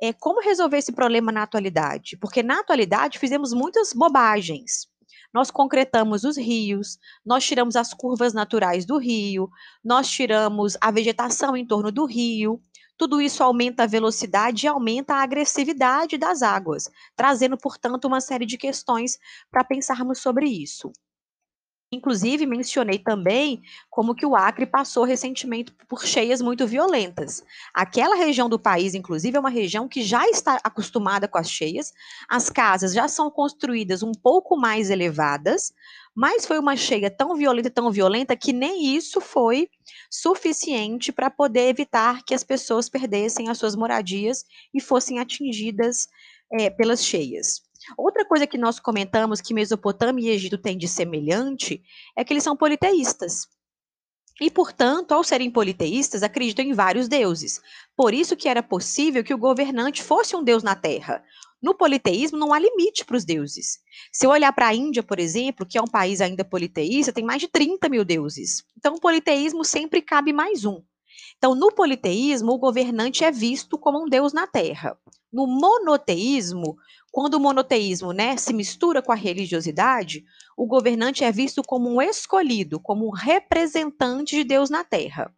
é 0.00 0.12
como 0.12 0.40
resolver 0.40 0.78
esse 0.78 0.92
problema 0.92 1.32
na 1.32 1.42
atualidade? 1.42 2.16
Porque 2.16 2.42
na 2.42 2.60
atualidade 2.60 3.18
fizemos 3.18 3.52
muitas 3.52 3.92
bobagens. 3.92 4.86
Nós 5.32 5.50
concretamos 5.50 6.24
os 6.24 6.36
rios, 6.36 6.98
nós 7.24 7.44
tiramos 7.44 7.76
as 7.76 7.92
curvas 7.92 8.32
naturais 8.32 8.86
do 8.86 8.98
rio, 8.98 9.50
nós 9.84 10.08
tiramos 10.08 10.76
a 10.80 10.90
vegetação 10.90 11.56
em 11.56 11.66
torno 11.66 11.90
do 11.92 12.04
rio. 12.04 12.62
Tudo 12.96 13.20
isso 13.20 13.42
aumenta 13.42 13.82
a 13.82 13.86
velocidade 13.86 14.64
e 14.64 14.68
aumenta 14.68 15.14
a 15.14 15.22
agressividade 15.22 16.16
das 16.16 16.42
águas, 16.42 16.90
trazendo, 17.14 17.56
portanto, 17.58 18.06
uma 18.06 18.20
série 18.20 18.46
de 18.46 18.56
questões 18.56 19.18
para 19.50 19.64
pensarmos 19.64 20.18
sobre 20.20 20.48
isso. 20.48 20.90
Inclusive, 21.92 22.46
mencionei 22.46 22.98
também 22.98 23.62
como 23.88 24.14
que 24.14 24.26
o 24.26 24.34
Acre 24.34 24.66
passou 24.66 25.04
recentemente 25.04 25.72
por 25.88 26.04
cheias 26.04 26.42
muito 26.42 26.66
violentas. 26.66 27.44
Aquela 27.72 28.16
região 28.16 28.48
do 28.48 28.58
país, 28.58 28.92
inclusive, 28.94 29.36
é 29.36 29.40
uma 29.40 29.48
região 29.48 29.86
que 29.86 30.02
já 30.02 30.28
está 30.28 30.58
acostumada 30.64 31.28
com 31.28 31.38
as 31.38 31.48
cheias. 31.48 31.92
As 32.28 32.50
casas 32.50 32.92
já 32.92 33.06
são 33.06 33.30
construídas 33.30 34.02
um 34.02 34.10
pouco 34.10 34.56
mais 34.56 34.90
elevadas, 34.90 35.72
mas 36.12 36.44
foi 36.44 36.58
uma 36.58 36.76
cheia 36.76 37.08
tão 37.08 37.36
violenta, 37.36 37.70
tão 37.70 37.88
violenta, 37.92 38.34
que 38.34 38.52
nem 38.52 38.96
isso 38.96 39.20
foi 39.20 39.68
suficiente 40.10 41.12
para 41.12 41.30
poder 41.30 41.68
evitar 41.68 42.24
que 42.24 42.34
as 42.34 42.42
pessoas 42.42 42.88
perdessem 42.88 43.48
as 43.48 43.58
suas 43.58 43.76
moradias 43.76 44.44
e 44.74 44.80
fossem 44.80 45.20
atingidas 45.20 46.08
é, 46.52 46.68
pelas 46.68 47.04
cheias. 47.04 47.62
Outra 47.96 48.24
coisa 48.24 48.46
que 48.46 48.58
nós 48.58 48.80
comentamos 48.80 49.40
que 49.40 49.54
Mesopotâmia 49.54 50.30
e 50.30 50.34
Egito 50.34 50.58
têm 50.58 50.76
de 50.76 50.88
semelhante 50.88 51.82
é 52.16 52.24
que 52.24 52.32
eles 52.32 52.42
são 52.42 52.56
politeístas. 52.56 53.46
E, 54.40 54.50
portanto, 54.50 55.12
ao 55.12 55.24
serem 55.24 55.50
politeístas, 55.50 56.22
acreditam 56.22 56.64
em 56.64 56.74
vários 56.74 57.08
deuses. 57.08 57.60
Por 57.96 58.12
isso 58.12 58.36
que 58.36 58.48
era 58.48 58.62
possível 58.62 59.24
que 59.24 59.32
o 59.32 59.38
governante 59.38 60.02
fosse 60.02 60.36
um 60.36 60.44
deus 60.44 60.62
na 60.62 60.74
Terra. 60.74 61.24
No 61.62 61.74
politeísmo 61.74 62.38
não 62.38 62.52
há 62.52 62.58
limite 62.58 63.04
para 63.04 63.16
os 63.16 63.24
deuses. 63.24 63.78
Se 64.12 64.26
eu 64.26 64.30
olhar 64.30 64.52
para 64.52 64.68
a 64.68 64.74
Índia, 64.74 65.02
por 65.02 65.18
exemplo, 65.18 65.64
que 65.64 65.78
é 65.78 65.82
um 65.82 65.86
país 65.86 66.20
ainda 66.20 66.44
politeísta, 66.44 67.12
tem 67.12 67.24
mais 67.24 67.40
de 67.40 67.48
30 67.48 67.88
mil 67.88 68.04
deuses. 68.04 68.62
Então, 68.76 68.94
o 68.94 69.00
politeísmo 69.00 69.64
sempre 69.64 70.02
cabe 70.02 70.34
mais 70.34 70.66
um. 70.66 70.82
Então, 71.38 71.54
no 71.54 71.72
politeísmo, 71.72 72.52
o 72.52 72.58
governante 72.58 73.24
é 73.24 73.30
visto 73.30 73.78
como 73.78 74.04
um 74.04 74.08
deus 74.08 74.34
na 74.34 74.46
Terra. 74.46 74.98
No 75.32 75.46
monoteísmo, 75.46 76.76
quando 77.16 77.32
o 77.32 77.40
monoteísmo 77.40 78.12
né, 78.12 78.36
se 78.36 78.52
mistura 78.52 79.00
com 79.00 79.10
a 79.10 79.14
religiosidade, 79.14 80.22
o 80.54 80.66
governante 80.66 81.24
é 81.24 81.32
visto 81.32 81.62
como 81.62 81.88
um 81.88 82.02
escolhido, 82.02 82.78
como 82.78 83.06
um 83.06 83.10
representante 83.10 84.36
de 84.36 84.44
Deus 84.44 84.68
na 84.68 84.84
Terra. 84.84 85.32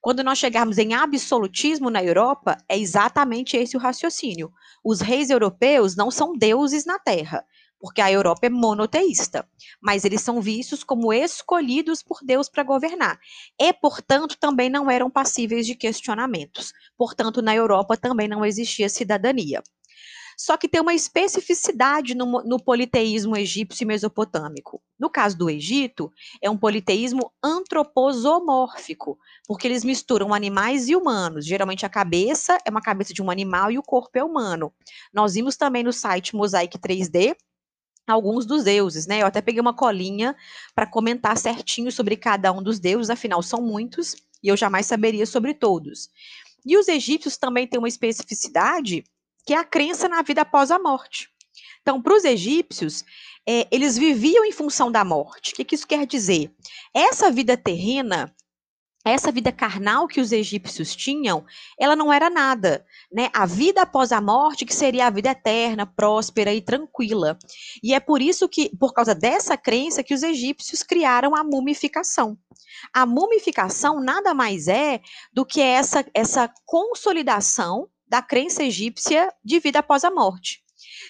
Quando 0.00 0.24
nós 0.24 0.38
chegarmos 0.38 0.76
em 0.76 0.92
absolutismo 0.92 1.88
na 1.88 2.02
Europa, 2.02 2.58
é 2.68 2.76
exatamente 2.76 3.56
esse 3.56 3.76
o 3.76 3.80
raciocínio. 3.80 4.50
Os 4.82 5.00
reis 5.00 5.30
europeus 5.30 5.94
não 5.94 6.10
são 6.10 6.36
deuses 6.36 6.84
na 6.84 6.98
Terra. 6.98 7.44
porque 7.78 8.00
a 8.02 8.10
Europa 8.12 8.46
é 8.46 8.50
monoteísta, 8.50 9.48
mas 9.80 10.04
eles 10.04 10.20
são 10.20 10.38
vistos 10.42 10.84
como 10.84 11.12
escolhidos 11.12 12.02
por 12.02 12.18
Deus 12.22 12.48
para 12.48 12.64
governar. 12.64 13.18
E, 13.58 13.72
portanto, 13.72 14.36
também 14.38 14.68
não 14.68 14.90
eram 14.90 15.08
passíveis 15.08 15.64
de 15.64 15.76
questionamentos. 15.76 16.72
Portanto, 16.98 17.40
na 17.40 17.54
Europa 17.54 17.96
também 17.96 18.26
não 18.28 18.44
existia 18.44 18.88
cidadania. 18.88 19.62
Só 20.40 20.56
que 20.56 20.66
tem 20.66 20.80
uma 20.80 20.94
especificidade 20.94 22.14
no, 22.14 22.42
no, 22.42 22.58
politeísmo 22.58 23.36
egípcio 23.36 23.84
e 23.84 23.86
mesopotâmico. 23.86 24.80
No 24.98 25.10
caso 25.10 25.36
do 25.36 25.50
Egito, 25.50 26.10
é 26.40 26.48
um 26.48 26.56
politeísmo 26.56 27.30
antroposomórfico, 27.44 29.18
porque 29.46 29.68
eles 29.68 29.84
misturam 29.84 30.32
animais 30.32 30.88
e 30.88 30.96
humanos. 30.96 31.44
Geralmente 31.44 31.84
a 31.84 31.90
cabeça 31.90 32.56
é 32.64 32.70
uma 32.70 32.80
cabeça 32.80 33.12
de 33.12 33.20
um 33.20 33.30
animal 33.30 33.70
e 33.70 33.76
o 33.76 33.82
corpo 33.82 34.18
é 34.18 34.24
humano. 34.24 34.72
Nós 35.12 35.34
vimos 35.34 35.56
também 35.56 35.82
no 35.82 35.92
site 35.92 36.34
Mosaic 36.34 36.78
3D 36.78 37.36
alguns 38.08 38.46
dos 38.46 38.64
deuses, 38.64 39.06
né? 39.06 39.20
Eu 39.20 39.26
até 39.26 39.42
peguei 39.42 39.60
uma 39.60 39.76
colinha 39.76 40.34
para 40.74 40.86
comentar 40.86 41.36
certinho 41.36 41.92
sobre 41.92 42.16
cada 42.16 42.50
um 42.50 42.62
dos 42.62 42.80
deuses, 42.80 43.10
afinal 43.10 43.42
são 43.42 43.60
muitos 43.60 44.16
e 44.42 44.48
eu 44.48 44.56
jamais 44.56 44.86
saberia 44.86 45.26
sobre 45.26 45.52
todos. 45.52 46.08
E 46.64 46.78
os 46.78 46.88
egípcios 46.88 47.36
também 47.36 47.66
têm 47.66 47.78
uma 47.78 47.88
especificidade 47.88 49.04
que 49.46 49.54
é 49.54 49.56
a 49.56 49.64
crença 49.64 50.08
na 50.08 50.22
vida 50.22 50.42
após 50.42 50.70
a 50.70 50.78
morte. 50.78 51.28
Então, 51.82 52.00
para 52.00 52.14
os 52.14 52.24
egípcios, 52.24 53.04
é, 53.48 53.66
eles 53.70 53.96
viviam 53.96 54.44
em 54.44 54.52
função 54.52 54.92
da 54.92 55.04
morte. 55.04 55.52
O 55.52 55.56
que, 55.56 55.64
que 55.64 55.74
isso 55.74 55.86
quer 55.86 56.06
dizer? 56.06 56.52
Essa 56.94 57.30
vida 57.30 57.56
terrena 57.56 58.34
essa 59.04 59.32
vida 59.32 59.50
carnal 59.50 60.06
que 60.06 60.20
os 60.20 60.30
egípcios 60.30 60.94
tinham, 60.94 61.44
ela 61.78 61.96
não 61.96 62.12
era 62.12 62.28
nada, 62.28 62.84
né? 63.10 63.30
A 63.32 63.46
vida 63.46 63.82
após 63.82 64.12
a 64.12 64.20
morte, 64.20 64.66
que 64.66 64.74
seria 64.74 65.06
a 65.06 65.10
vida 65.10 65.30
eterna, 65.30 65.86
próspera 65.86 66.52
e 66.52 66.60
tranquila. 66.60 67.38
E 67.82 67.94
é 67.94 68.00
por 68.00 68.20
isso 68.20 68.48
que, 68.48 68.74
por 68.76 68.92
causa 68.92 69.14
dessa 69.14 69.56
crença, 69.56 70.02
que 70.02 70.12
os 70.12 70.22
egípcios 70.22 70.82
criaram 70.82 71.34
a 71.34 71.42
mumificação. 71.42 72.36
A 72.92 73.06
mumificação 73.06 74.00
nada 74.00 74.34
mais 74.34 74.68
é 74.68 75.00
do 75.32 75.46
que 75.46 75.62
essa, 75.62 76.04
essa 76.12 76.52
consolidação 76.66 77.88
da 78.10 78.20
crença 78.20 78.64
egípcia 78.64 79.32
de 79.44 79.60
vida 79.60 79.78
após 79.78 80.02
a 80.02 80.10
morte. 80.10 80.64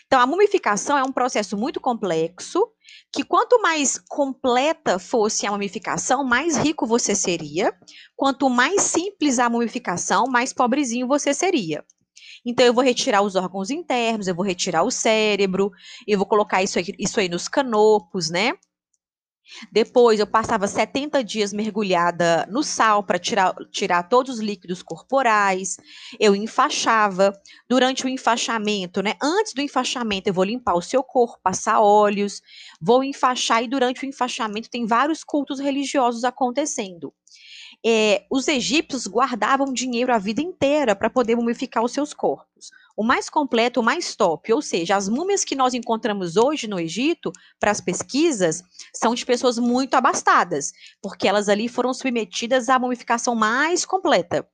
Então, 0.07 0.21
a 0.21 0.27
mumificação 0.27 0.99
é 0.99 1.03
um 1.03 1.13
processo 1.13 1.57
muito 1.57 1.81
complexo, 1.81 2.69
que 3.13 3.25
quanto 3.25 3.61
mais 3.63 3.99
completa 3.99 4.99
fosse 4.99 5.47
a 5.47 5.51
mumificação, 5.51 6.23
mais 6.23 6.59
rico 6.59 6.87
você 6.87 7.15
seria. 7.15 7.73
Quanto 8.15 8.51
mais 8.51 8.83
simples 8.83 9.39
a 9.39 9.49
mumificação, 9.49 10.27
mais 10.27 10.53
pobrezinho 10.53 11.09
você 11.09 11.33
seria. 11.33 11.83
Então, 12.45 12.67
eu 12.67 12.75
vou 12.75 12.85
retirar 12.85 13.23
os 13.23 13.35
órgãos 13.35 13.71
internos, 13.71 14.27
eu 14.27 14.35
vou 14.35 14.45
retirar 14.45 14.83
o 14.83 14.91
cérebro, 14.91 15.71
eu 16.07 16.19
vou 16.19 16.27
colocar 16.27 16.63
isso 16.63 16.79
aí, 16.79 16.85
isso 16.99 17.19
aí 17.19 17.29
nos 17.29 17.49
canopos, 17.49 18.31
né? 18.31 18.53
Depois 19.71 20.21
eu 20.21 20.27
passava 20.27 20.67
70 20.67 21.23
dias 21.25 21.53
mergulhada 21.53 22.47
no 22.51 22.63
sal 22.63 23.03
para 23.03 23.19
tirar, 23.19 23.55
tirar 23.71 24.05
todos 24.05 24.37
os 24.37 24.41
líquidos 24.41 24.83
corporais. 24.83 25.77
Eu 26.19 26.35
enfaixava. 26.35 27.33
Durante 27.69 28.05
o 28.05 28.09
enfaixamento, 28.09 29.03
né? 29.03 29.15
Antes 29.23 29.55
do 29.55 29.63
enfaixamento, 29.63 30.29
eu 30.29 30.35
vou 30.35 30.45
limpar 30.45 30.75
o 30.75 30.83
seu 30.83 31.03
corpo, 31.03 31.39
passar 31.43 31.81
óleos, 31.81 32.43
vou 32.81 33.05
enfaixar 33.05 33.63
e 33.63 33.69
durante 33.69 34.05
o 34.05 34.09
enfaixamento 34.09 34.71
tem 34.71 34.87
vários 34.87 35.23
cultos 35.23 35.61
religiosos 35.61 36.25
acontecendo. 36.25 37.13
É, 37.85 38.25
os 38.31 38.49
egípcios 38.49 39.07
guardavam 39.07 39.73
dinheiro 39.73 40.13
a 40.13 40.19
vida 40.19 40.43
inteira 40.43 40.95
para 40.95 41.09
poder 41.09 41.37
mumificar 41.37 41.83
os 41.83 41.93
seus 41.93 42.13
corpos 42.13 42.71
o 43.01 43.03
mais 43.03 43.31
completo, 43.31 43.81
o 43.81 43.83
mais 43.83 44.15
top. 44.15 44.53
Ou 44.53 44.61
seja, 44.61 44.95
as 44.95 45.09
múmias 45.09 45.43
que 45.43 45.57
nós 45.57 45.73
encontramos 45.73 46.37
hoje 46.37 46.67
no 46.67 46.79
Egito, 46.79 47.33
para 47.59 47.71
as 47.71 47.81
pesquisas, 47.81 48.63
são 48.95 49.15
de 49.15 49.25
pessoas 49.25 49.59
muito 49.59 49.95
abastadas, 49.95 50.71
porque 51.01 51.27
elas 51.27 51.49
ali 51.49 51.67
foram 51.67 51.95
submetidas 51.95 52.69
à 52.69 52.79
mumificação 52.79 53.35
mais 53.35 53.87
completa. 53.87 54.47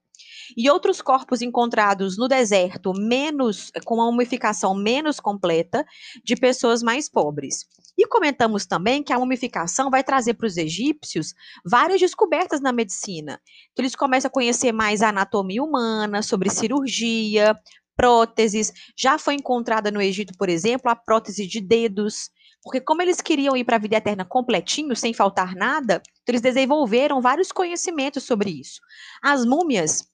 E 0.57 0.71
outros 0.71 1.03
corpos 1.03 1.43
encontrados 1.43 2.17
no 2.17 2.29
deserto, 2.29 2.93
menos 2.97 3.73
com 3.85 3.97
uma 3.97 4.13
mumificação 4.13 4.77
menos 4.77 5.19
completa, 5.19 5.85
de 6.25 6.37
pessoas 6.37 6.85
mais 6.85 7.09
pobres. 7.09 7.67
E 7.99 8.07
comentamos 8.07 8.65
também 8.65 9.03
que 9.03 9.13
a 9.13 9.19
mumificação 9.19 9.91
vai 9.91 10.05
trazer 10.05 10.35
para 10.35 10.47
os 10.47 10.57
egípcios 10.57 11.35
várias 11.65 11.99
descobertas 11.99 12.61
na 12.61 12.73
medicina. 12.73 13.41
Então, 13.73 13.83
eles 13.83 13.97
começam 13.97 14.29
a 14.29 14.33
conhecer 14.33 14.71
mais 14.71 15.03
a 15.03 15.09
anatomia 15.09 15.65
humana, 15.65 16.23
sobre 16.23 16.49
cirurgia, 16.49 17.59
próteses. 17.97 18.73
Já 18.97 19.19
foi 19.19 19.35
encontrada 19.35 19.91
no 19.91 20.01
Egito, 20.01 20.35
por 20.39 20.49
exemplo, 20.49 20.91
a 20.91 20.97
prótese 20.97 21.47
de 21.47 21.61
dedos. 21.61 22.31
Porque 22.63 22.81
como 22.81 23.01
eles 23.01 23.21
queriam 23.21 23.57
ir 23.57 23.65
para 23.65 23.77
a 23.77 23.81
vida 23.81 23.97
eterna 23.97 24.25
completinho, 24.25 24.95
sem 24.97 25.15
faltar 25.15 25.55
nada, 25.55 26.03
então 26.23 26.33
eles 26.33 26.41
desenvolveram 26.41 27.21
vários 27.21 27.53
conhecimentos 27.53 28.25
sobre 28.25 28.51
isso. 28.51 28.81
As 29.23 29.45
múmias 29.45 30.05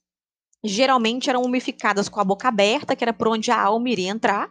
geralmente 0.63 1.29
eram 1.29 1.41
mumificadas 1.41 2.07
com 2.07 2.19
a 2.19 2.23
boca 2.23 2.47
aberta, 2.47 2.95
que 2.95 3.03
era 3.03 3.11
por 3.11 3.27
onde 3.27 3.51
a 3.51 3.59
alma 3.59 3.89
iria 3.89 4.09
entrar, 4.09 4.49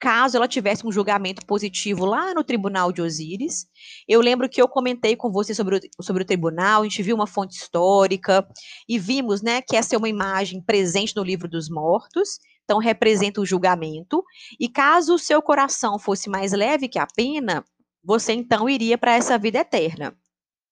caso 0.00 0.36
ela 0.36 0.48
tivesse 0.48 0.86
um 0.86 0.92
julgamento 0.92 1.46
positivo 1.46 2.04
lá 2.04 2.34
no 2.34 2.42
tribunal 2.42 2.90
de 2.90 3.00
Osíris. 3.00 3.66
Eu 4.08 4.20
lembro 4.20 4.48
que 4.48 4.60
eu 4.60 4.68
comentei 4.68 5.16
com 5.16 5.30
você 5.30 5.54
sobre 5.54 5.76
o, 5.76 6.02
sobre 6.02 6.22
o 6.22 6.26
tribunal, 6.26 6.82
a 6.82 6.84
gente 6.84 7.02
viu 7.02 7.14
uma 7.14 7.26
fonte 7.26 7.56
histórica 7.56 8.46
e 8.88 8.98
vimos 8.98 9.40
né, 9.40 9.62
que 9.62 9.76
essa 9.76 9.94
é 9.94 9.98
uma 9.98 10.08
imagem 10.08 10.60
presente 10.60 11.14
no 11.16 11.22
livro 11.22 11.48
dos 11.48 11.70
mortos 11.70 12.38
então 12.64 12.78
representa 12.78 13.40
o 13.40 13.46
julgamento. 13.46 14.24
E 14.58 14.68
caso 14.68 15.14
o 15.14 15.18
seu 15.18 15.40
coração 15.40 15.98
fosse 15.98 16.28
mais 16.28 16.52
leve 16.52 16.88
que 16.88 16.98
a 16.98 17.06
pena, 17.06 17.64
você 18.02 18.32
então 18.32 18.68
iria 18.68 18.98
para 18.98 19.14
essa 19.14 19.38
vida 19.38 19.58
eterna. 19.58 20.16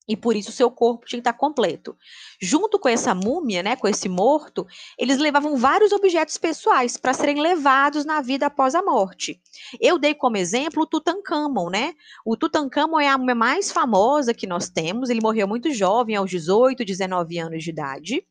E 0.08 0.16
por 0.16 0.34
isso 0.34 0.50
o 0.50 0.52
seu 0.52 0.68
corpo 0.68 1.06
tinha 1.06 1.18
que 1.18 1.28
estar 1.28 1.32
completo. 1.38 1.96
Junto 2.40 2.76
com 2.76 2.88
essa 2.88 3.14
múmia, 3.14 3.62
né, 3.62 3.76
com 3.76 3.87
esse 3.87 4.08
morto, 4.08 4.66
eles 4.99 5.18
levavam 5.18 5.56
vários 5.56 5.92
objetos 5.92 6.37
pessoais 6.37 6.96
para 6.96 7.14
serem 7.14 7.40
levados 7.40 8.04
na 8.04 8.20
vida 8.20 8.46
após 8.46 8.75
a 8.75 8.82
morte. 8.82 9.40
Eu 9.80 9.99
dei 10.00 10.12
como 10.12 10.37
exemplo 10.37 10.82
o 10.82 10.87
Tutankhamon, 10.87 11.70
né? 11.70 11.94
O 12.26 12.37
Tutankhamon 12.37 12.99
é 12.99 13.08
a 13.08 13.16
múmia 13.16 13.34
mais 13.34 13.70
famosa 13.70 14.34
que 14.34 14.46
nós 14.46 14.68
temos. 14.68 15.08
Ele 15.08 15.20
morreu 15.22 15.46
muito 15.46 15.72
jovem, 15.72 16.16
aos 16.16 16.30
18, 16.30 16.84
19 16.84 17.38
anos 17.38 17.62
de 17.62 17.70
idade. 17.70 18.26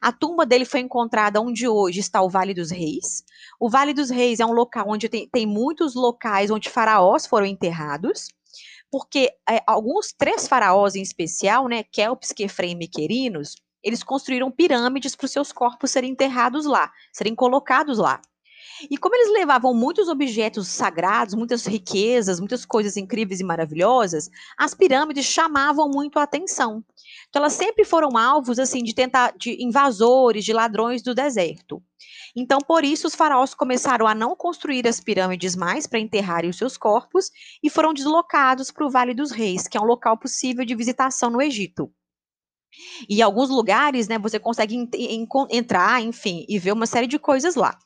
A 0.00 0.12
tumba 0.12 0.44
dele 0.44 0.64
foi 0.64 0.80
encontrada 0.80 1.40
onde 1.40 1.66
hoje 1.68 2.00
está 2.00 2.22
o 2.22 2.28
Vale 2.28 2.54
dos 2.54 2.70
Reis. 2.70 3.24
O 3.58 3.68
Vale 3.68 3.94
dos 3.94 4.10
Reis 4.10 4.40
é 4.40 4.46
um 4.46 4.52
local 4.52 4.86
onde 4.88 5.08
tem, 5.08 5.28
tem 5.28 5.46
muitos 5.46 5.94
locais 5.94 6.50
onde 6.50 6.68
faraós 6.68 7.26
foram 7.26 7.46
enterrados, 7.46 8.28
porque 8.90 9.30
é, 9.48 9.62
alguns 9.66 10.12
três 10.12 10.48
faraós 10.48 10.94
em 10.94 11.02
especial, 11.02 11.68
né, 11.68 11.82
Kelps, 11.82 12.32
Kefrem 12.32 12.72
e 12.72 12.76
Miquerinos, 12.76 13.56
eles 13.82 14.02
construíram 14.02 14.50
pirâmides 14.50 15.14
para 15.14 15.26
os 15.26 15.30
seus 15.30 15.52
corpos 15.52 15.90
serem 15.90 16.10
enterrados 16.10 16.64
lá, 16.66 16.92
serem 17.12 17.34
colocados 17.34 17.98
lá. 17.98 18.20
E 18.90 18.96
como 18.96 19.14
eles 19.16 19.32
levavam 19.32 19.74
muitos 19.74 20.08
objetos 20.08 20.68
sagrados, 20.68 21.34
muitas 21.34 21.66
riquezas, 21.66 22.38
muitas 22.38 22.64
coisas 22.64 22.96
incríveis 22.96 23.40
e 23.40 23.44
maravilhosas, 23.44 24.30
as 24.56 24.74
pirâmides 24.74 25.24
chamavam 25.24 25.88
muito 25.88 26.18
a 26.18 26.22
atenção. 26.22 26.84
Então 27.28 27.40
elas 27.40 27.54
sempre 27.54 27.84
foram 27.84 28.16
alvos 28.16 28.58
assim 28.58 28.82
de 28.82 28.94
tentar 28.94 29.34
de 29.36 29.62
invasores, 29.62 30.44
de 30.44 30.52
ladrões 30.52 31.02
do 31.02 31.14
deserto. 31.14 31.82
Então 32.36 32.58
por 32.60 32.84
isso 32.84 33.06
os 33.06 33.14
faraós 33.14 33.54
começaram 33.54 34.06
a 34.06 34.14
não 34.14 34.36
construir 34.36 34.86
as 34.86 35.00
pirâmides 35.00 35.56
mais 35.56 35.86
para 35.86 35.98
enterrarem 35.98 36.50
os 36.50 36.56
seus 36.56 36.76
corpos 36.76 37.30
e 37.62 37.68
foram 37.68 37.92
deslocados 37.92 38.70
para 38.70 38.86
o 38.86 38.90
Vale 38.90 39.14
dos 39.14 39.30
Reis, 39.30 39.66
que 39.66 39.76
é 39.76 39.80
um 39.80 39.84
local 39.84 40.16
possível 40.16 40.64
de 40.64 40.74
visitação 40.74 41.30
no 41.30 41.42
Egito. 41.42 41.90
E 43.08 43.18
em 43.18 43.22
alguns 43.22 43.48
lugares, 43.48 44.08
né, 44.08 44.18
você 44.18 44.38
consegue 44.38 44.76
entrar, 45.50 46.02
enfim, 46.02 46.44
e 46.48 46.58
ver 46.58 46.72
uma 46.72 46.86
série 46.86 47.06
de 47.06 47.18
coisas 47.18 47.54
lá. 47.54 47.76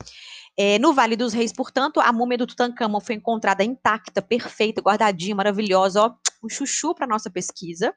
É, 0.56 0.78
no 0.78 0.92
Vale 0.92 1.16
dos 1.16 1.32
Reis, 1.32 1.52
portanto, 1.52 1.98
a 2.00 2.12
múmia 2.12 2.36
do 2.36 2.46
Tutankhamon 2.46 3.00
foi 3.00 3.14
encontrada 3.14 3.64
intacta, 3.64 4.20
perfeita, 4.20 4.82
guardadinha, 4.82 5.34
maravilhosa, 5.34 6.02
ó, 6.02 6.14
um 6.44 6.48
chuchu 6.48 6.94
para 6.94 7.06
nossa 7.06 7.30
pesquisa. 7.30 7.94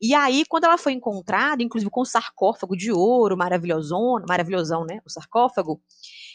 E 0.00 0.14
aí, 0.14 0.44
quando 0.48 0.64
ela 0.64 0.78
foi 0.78 0.92
encontrada, 0.92 1.60
inclusive 1.60 1.90
com 1.90 2.02
o 2.02 2.04
sarcófago 2.04 2.76
de 2.76 2.92
ouro, 2.92 3.36
maravilhosão, 3.36 4.22
maravilhosão, 4.28 4.84
né? 4.84 5.00
O 5.04 5.10
sarcófago. 5.10 5.80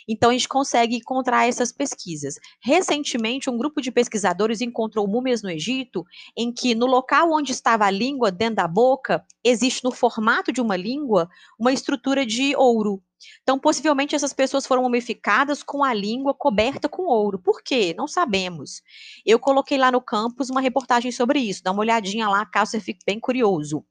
Então, 0.08 0.32
a 0.32 0.34
gente 0.34 0.50
consegue 0.50 0.98
encontrar 0.98 1.48
essas 1.48 1.72
pesquisas. 1.72 2.36
Recentemente, 2.62 3.50
um 3.50 3.58
grupo 3.58 3.82
de 3.82 3.90
pesquisadores 3.90 4.60
encontrou 4.60 5.08
múmias 5.08 5.42
no 5.42 5.50
Egito, 5.50 6.04
em 6.38 6.52
que 6.52 6.76
no 6.76 6.86
local 6.86 7.32
onde 7.32 7.54
estava 7.54 7.86
a 7.86 7.92
língua, 7.92 8.32
dentro 8.32 8.56
da 8.56 8.68
boca, 8.68 9.24
existe 9.42 9.82
no 9.82 9.92
formato 9.92 10.52
de 10.52 10.60
uma 10.60 10.76
língua 10.76 11.30
uma 11.58 11.72
estrutura 11.72 12.26
de 12.26 12.54
ouro. 12.58 13.02
Então, 13.42 13.60
possivelmente, 13.60 14.16
essas 14.16 14.34
pessoas 14.34 14.66
foram 14.66 14.84
mumificadas 14.84 15.64
com 15.64 15.84
a 15.84 15.94
língua 15.94 16.34
coberta 16.34 16.88
com 16.88 17.04
ouro. 17.04 17.40
Por 17.40 17.62
quê? 17.62 17.94
Não 17.98 18.08
sabemos. 18.08 18.82
Eu 19.26 19.40
coloquei 19.40 19.78
lá 19.78 19.92
no 19.92 20.02
campus 20.02 20.50
uma 20.50 20.62
reportagem 20.62 21.12
sobre 21.12 21.40
isso. 21.40 21.64
Dá 21.64 21.72
uma 21.72 21.82
olhadinha 21.82 22.28
lá, 22.28 22.46
caso 22.46 22.72
você 22.72 22.80
fique 22.80 23.04
bem 23.06 23.20
curioso. 23.20 23.84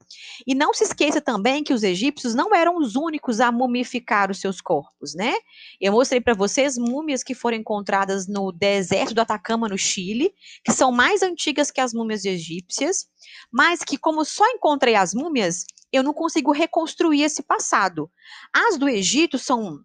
E 0.46 0.54
não 0.54 0.72
se 0.72 0.84
esqueça 0.84 1.20
também 1.20 1.62
que 1.62 1.72
os 1.72 1.82
egípcios 1.82 2.34
não 2.34 2.54
eram 2.54 2.76
os 2.76 2.96
únicos 2.96 3.40
a 3.40 3.52
mumificar 3.52 4.30
os 4.30 4.40
seus 4.40 4.60
corpos, 4.60 5.14
né? 5.14 5.34
Eu 5.80 5.92
mostrei 5.92 6.20
para 6.20 6.34
vocês 6.34 6.76
múmias 6.78 7.22
que 7.22 7.34
foram 7.34 7.56
encontradas 7.56 8.26
no 8.26 8.52
deserto 8.52 9.14
do 9.14 9.20
Atacama, 9.20 9.68
no 9.68 9.78
Chile, 9.78 10.34
que 10.64 10.72
são 10.72 10.92
mais 10.92 11.22
antigas 11.22 11.70
que 11.70 11.80
as 11.80 11.92
múmias 11.92 12.24
egípcias, 12.24 13.06
mas 13.50 13.80
que, 13.82 13.96
como 13.96 14.24
só 14.24 14.46
encontrei 14.48 14.94
as 14.94 15.14
múmias, 15.14 15.64
eu 15.92 16.02
não 16.02 16.14
consigo 16.14 16.52
reconstruir 16.52 17.22
esse 17.22 17.42
passado. 17.42 18.11
As 18.52 18.78
do 18.78 18.88
Egito 18.88 19.38
são 19.38 19.80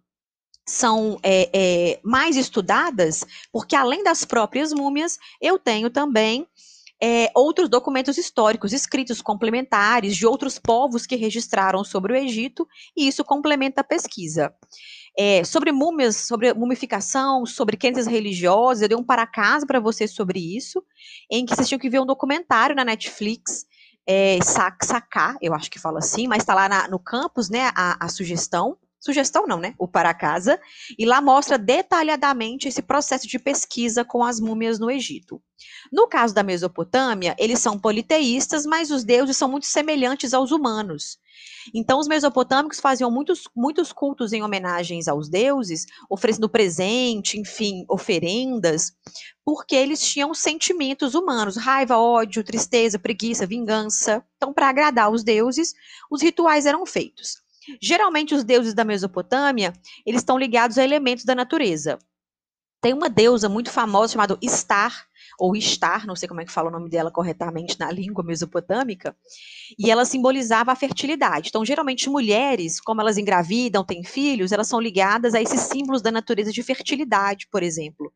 são 0.66 1.18
é, 1.22 1.48
é, 1.52 2.00
mais 2.04 2.36
estudadas, 2.36 3.24
porque 3.50 3.74
além 3.74 4.04
das 4.04 4.24
próprias 4.26 4.70
múmias, 4.70 5.18
eu 5.40 5.58
tenho 5.58 5.88
também 5.88 6.46
é, 7.00 7.30
outros 7.34 7.68
documentos 7.68 8.18
históricos 8.18 8.72
escritos 8.72 9.22
complementares 9.22 10.16
de 10.16 10.26
outros 10.26 10.58
povos 10.58 11.06
que 11.06 11.16
registraram 11.16 11.84
sobre 11.84 12.12
o 12.12 12.16
Egito, 12.16 12.66
e 12.96 13.08
isso 13.08 13.24
complementa 13.24 13.80
a 13.80 13.84
pesquisa. 13.84 14.52
É, 15.16 15.42
sobre 15.42 15.72
múmias, 15.72 16.16
sobre 16.16 16.52
mumificação, 16.52 17.46
sobre 17.46 17.76
crenças 17.76 18.06
religiosas, 18.06 18.82
eu 18.82 18.88
dei 18.88 18.96
um 18.96 19.02
para 19.02 19.26
casa 19.26 19.66
para 19.66 19.80
vocês 19.80 20.12
sobre 20.12 20.38
isso, 20.38 20.84
em 21.30 21.46
que 21.46 21.54
vocês 21.54 21.66
tinham 21.66 21.80
que 21.80 21.90
ver 21.90 22.00
um 22.00 22.06
documentário 22.06 22.76
na 22.76 22.84
Netflix 22.84 23.64
é, 24.08 24.38
sacar, 24.42 25.36
eu 25.42 25.52
acho 25.52 25.70
que 25.70 25.78
fala 25.78 25.98
assim, 25.98 26.26
mas 26.26 26.38
está 26.38 26.54
lá 26.54 26.66
na, 26.66 26.88
no 26.88 26.98
campus, 26.98 27.50
né, 27.50 27.70
a, 27.74 28.06
a 28.06 28.08
sugestão, 28.08 28.74
sugestão 29.00 29.46
não, 29.46 29.58
né, 29.58 29.74
o 29.78 29.86
para 29.86 30.12
casa, 30.12 30.60
e 30.98 31.06
lá 31.06 31.20
mostra 31.20 31.56
detalhadamente 31.56 32.68
esse 32.68 32.82
processo 32.82 33.26
de 33.26 33.38
pesquisa 33.38 34.04
com 34.04 34.24
as 34.24 34.40
múmias 34.40 34.78
no 34.78 34.90
Egito. 34.90 35.40
No 35.92 36.06
caso 36.06 36.34
da 36.34 36.42
Mesopotâmia, 36.42 37.34
eles 37.38 37.60
são 37.60 37.78
politeístas, 37.78 38.64
mas 38.66 38.90
os 38.90 39.04
deuses 39.04 39.36
são 39.36 39.48
muito 39.48 39.66
semelhantes 39.66 40.34
aos 40.34 40.52
humanos. 40.52 41.18
Então, 41.74 41.98
os 41.98 42.08
mesopotâmicos 42.08 42.80
faziam 42.80 43.10
muitos, 43.10 43.44
muitos 43.54 43.92
cultos 43.92 44.32
em 44.32 44.42
homenagens 44.42 45.06
aos 45.08 45.28
deuses, 45.28 45.86
oferecendo 46.10 46.48
presente, 46.48 47.38
enfim, 47.38 47.84
oferendas, 47.88 48.92
porque 49.44 49.74
eles 49.74 50.00
tinham 50.00 50.34
sentimentos 50.34 51.14
humanos, 51.14 51.56
raiva, 51.56 51.98
ódio, 51.98 52.42
tristeza, 52.44 52.98
preguiça, 52.98 53.46
vingança. 53.46 54.24
Então, 54.36 54.52
para 54.52 54.68
agradar 54.68 55.10
os 55.10 55.22
deuses, 55.22 55.74
os 56.10 56.22
rituais 56.22 56.66
eram 56.66 56.84
feitos. 56.86 57.42
Geralmente, 57.80 58.34
os 58.34 58.44
deuses 58.44 58.74
da 58.74 58.84
Mesopotâmia, 58.84 59.72
eles 60.06 60.20
estão 60.20 60.38
ligados 60.38 60.78
a 60.78 60.84
elementos 60.84 61.24
da 61.24 61.34
natureza. 61.34 61.98
Tem 62.80 62.94
uma 62.94 63.08
deusa 63.08 63.48
muito 63.48 63.70
famosa 63.70 64.12
chamada 64.12 64.38
Star, 64.44 65.08
ou 65.38 65.54
Estar, 65.54 66.04
não 66.04 66.16
sei 66.16 66.28
como 66.28 66.40
é 66.40 66.44
que 66.44 66.50
fala 66.50 66.68
o 66.68 66.72
nome 66.72 66.90
dela 66.90 67.10
corretamente 67.10 67.78
na 67.78 67.90
língua 67.92 68.24
mesopotâmica, 68.24 69.16
e 69.78 69.90
ela 69.90 70.04
simbolizava 70.04 70.72
a 70.72 70.76
fertilidade. 70.76 71.48
Então, 71.48 71.64
geralmente, 71.64 72.10
mulheres, 72.10 72.80
como 72.80 73.00
elas 73.00 73.16
engravidam, 73.16 73.84
têm 73.84 74.02
filhos, 74.02 74.50
elas 74.50 74.66
são 74.66 74.80
ligadas 74.80 75.34
a 75.34 75.40
esses 75.40 75.60
símbolos 75.60 76.02
da 76.02 76.10
natureza 76.10 76.50
de 76.50 76.62
fertilidade, 76.62 77.46
por 77.50 77.62
exemplo. 77.62 78.12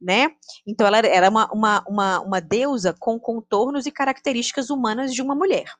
Né? 0.00 0.30
Então, 0.66 0.86
ela 0.86 0.98
era 0.98 1.30
uma, 1.30 1.50
uma, 1.50 1.84
uma, 1.88 2.20
uma 2.20 2.40
deusa 2.40 2.94
com 2.98 3.18
contornos 3.18 3.86
e 3.86 3.90
características 3.90 4.68
humanas 4.68 5.14
de 5.14 5.22
uma 5.22 5.34
mulher. 5.34 5.72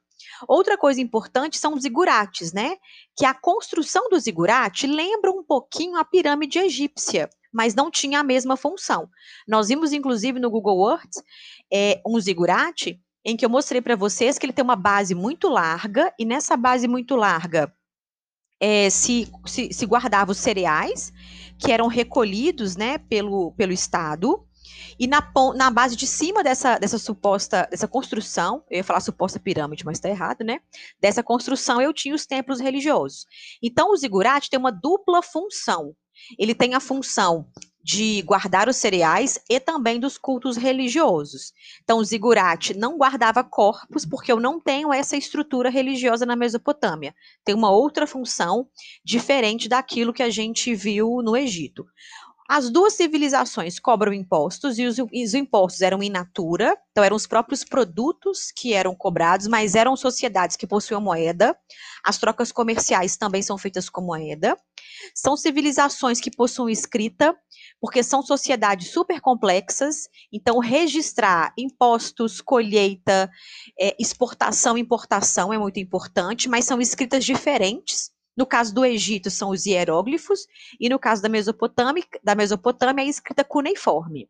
Outra 0.48 0.76
coisa 0.76 1.00
importante 1.00 1.58
são 1.58 1.74
os 1.74 1.82
zigurates, 1.82 2.52
né? 2.52 2.76
Que 3.16 3.24
a 3.24 3.34
construção 3.34 4.08
do 4.08 4.18
zigurate 4.18 4.86
lembra 4.86 5.30
um 5.30 5.42
pouquinho 5.42 5.96
a 5.96 6.04
pirâmide 6.04 6.58
egípcia, 6.58 7.28
mas 7.52 7.74
não 7.74 7.90
tinha 7.90 8.20
a 8.20 8.24
mesma 8.24 8.56
função. 8.56 9.08
Nós 9.46 9.68
vimos, 9.68 9.92
inclusive, 9.92 10.38
no 10.38 10.50
Google 10.50 10.90
Earth, 10.90 11.16
é, 11.72 12.00
um 12.06 12.18
zigurate 12.20 13.00
em 13.24 13.36
que 13.36 13.44
eu 13.44 13.50
mostrei 13.50 13.80
para 13.80 13.96
vocês 13.96 14.38
que 14.38 14.46
ele 14.46 14.52
tem 14.52 14.62
uma 14.62 14.76
base 14.76 15.14
muito 15.14 15.48
larga, 15.48 16.12
e 16.18 16.24
nessa 16.24 16.56
base 16.56 16.86
muito 16.86 17.16
larga 17.16 17.72
é, 18.60 18.88
se, 18.90 19.30
se, 19.46 19.72
se 19.72 19.86
guardava 19.86 20.32
os 20.32 20.38
cereais, 20.38 21.12
que 21.58 21.72
eram 21.72 21.86
recolhidos 21.86 22.76
né, 22.76 22.98
pelo, 22.98 23.52
pelo 23.52 23.72
Estado, 23.72 24.45
e 24.98 25.06
na, 25.06 25.20
na 25.54 25.70
base 25.70 25.96
de 25.96 26.06
cima 26.06 26.42
dessa, 26.42 26.78
dessa 26.78 26.98
suposta, 26.98 27.68
dessa 27.70 27.88
construção, 27.88 28.62
eu 28.70 28.78
ia 28.78 28.84
falar 28.84 29.00
suposta 29.00 29.38
pirâmide, 29.38 29.84
mas 29.84 29.98
está 29.98 30.08
errado, 30.08 30.42
né? 30.44 30.60
Dessa 31.00 31.22
construção 31.22 31.80
eu 31.80 31.92
tinha 31.92 32.14
os 32.14 32.26
templos 32.26 32.60
religiosos. 32.60 33.26
Então 33.62 33.90
o 33.92 33.96
zigurate 33.96 34.50
tem 34.50 34.58
uma 34.58 34.72
dupla 34.72 35.22
função. 35.22 35.94
Ele 36.38 36.54
tem 36.54 36.74
a 36.74 36.80
função 36.80 37.46
de 37.86 38.20
guardar 38.22 38.68
os 38.68 38.74
cereais 38.78 39.38
e 39.48 39.60
também 39.60 40.00
dos 40.00 40.18
cultos 40.18 40.56
religiosos. 40.56 41.52
Então, 41.84 41.98
o 41.98 42.04
zigurate 42.04 42.74
não 42.74 42.98
guardava 42.98 43.44
corpos, 43.44 44.04
porque 44.04 44.32
eu 44.32 44.40
não 44.40 44.58
tenho 44.58 44.92
essa 44.92 45.16
estrutura 45.16 45.70
religiosa 45.70 46.26
na 46.26 46.34
Mesopotâmia. 46.34 47.14
Tem 47.44 47.54
uma 47.54 47.70
outra 47.70 48.04
função 48.04 48.68
diferente 49.04 49.68
daquilo 49.68 50.12
que 50.12 50.24
a 50.24 50.30
gente 50.30 50.74
viu 50.74 51.22
no 51.22 51.36
Egito. 51.36 51.86
As 52.48 52.70
duas 52.70 52.94
civilizações 52.94 53.80
cobram 53.80 54.12
impostos 54.12 54.78
e 54.78 54.86
os, 54.86 54.98
os, 54.98 55.34
impostos 55.34 55.82
eram 55.82 56.02
in 56.02 56.10
natura, 56.10 56.76
então 56.92 57.02
eram 57.02 57.16
os 57.16 57.26
próprios 57.26 57.64
produtos 57.64 58.52
que 58.54 58.72
eram 58.72 58.94
cobrados, 58.94 59.48
mas 59.48 59.74
eram 59.74 59.96
sociedades 59.96 60.56
que 60.56 60.66
possuíam 60.66 61.00
moeda. 61.00 61.58
As 62.04 62.18
trocas 62.18 62.52
comerciais 62.52 63.16
também 63.16 63.42
são 63.42 63.58
feitas 63.58 63.88
com 63.88 64.00
moeda. 64.00 64.56
São 65.14 65.36
civilizações 65.36 66.20
que 66.20 66.30
possuem 66.30 66.72
escrita, 66.72 67.36
porque 67.80 68.02
são 68.02 68.22
sociedades 68.22 68.90
super 68.90 69.20
complexas, 69.20 70.08
então 70.32 70.58
registrar 70.58 71.52
impostos, 71.58 72.40
colheita, 72.40 73.30
é, 73.78 73.94
exportação, 73.98 74.78
importação 74.78 75.52
é 75.52 75.58
muito 75.58 75.80
importante, 75.80 76.48
mas 76.48 76.64
são 76.64 76.80
escritas 76.80 77.24
diferentes. 77.24 78.15
No 78.36 78.44
caso 78.46 78.74
do 78.74 78.84
Egito, 78.84 79.30
são 79.30 79.50
os 79.50 79.64
hieróglifos, 79.64 80.46
e 80.78 80.88
no 80.88 80.98
caso 80.98 81.22
da 81.22 81.28
Mesopotâmia, 81.28 82.04
da 82.22 82.34
Mesopotâmia 82.34 83.02
é 83.02 83.08
escrita 83.08 83.42
cuneiforme. 83.42 84.28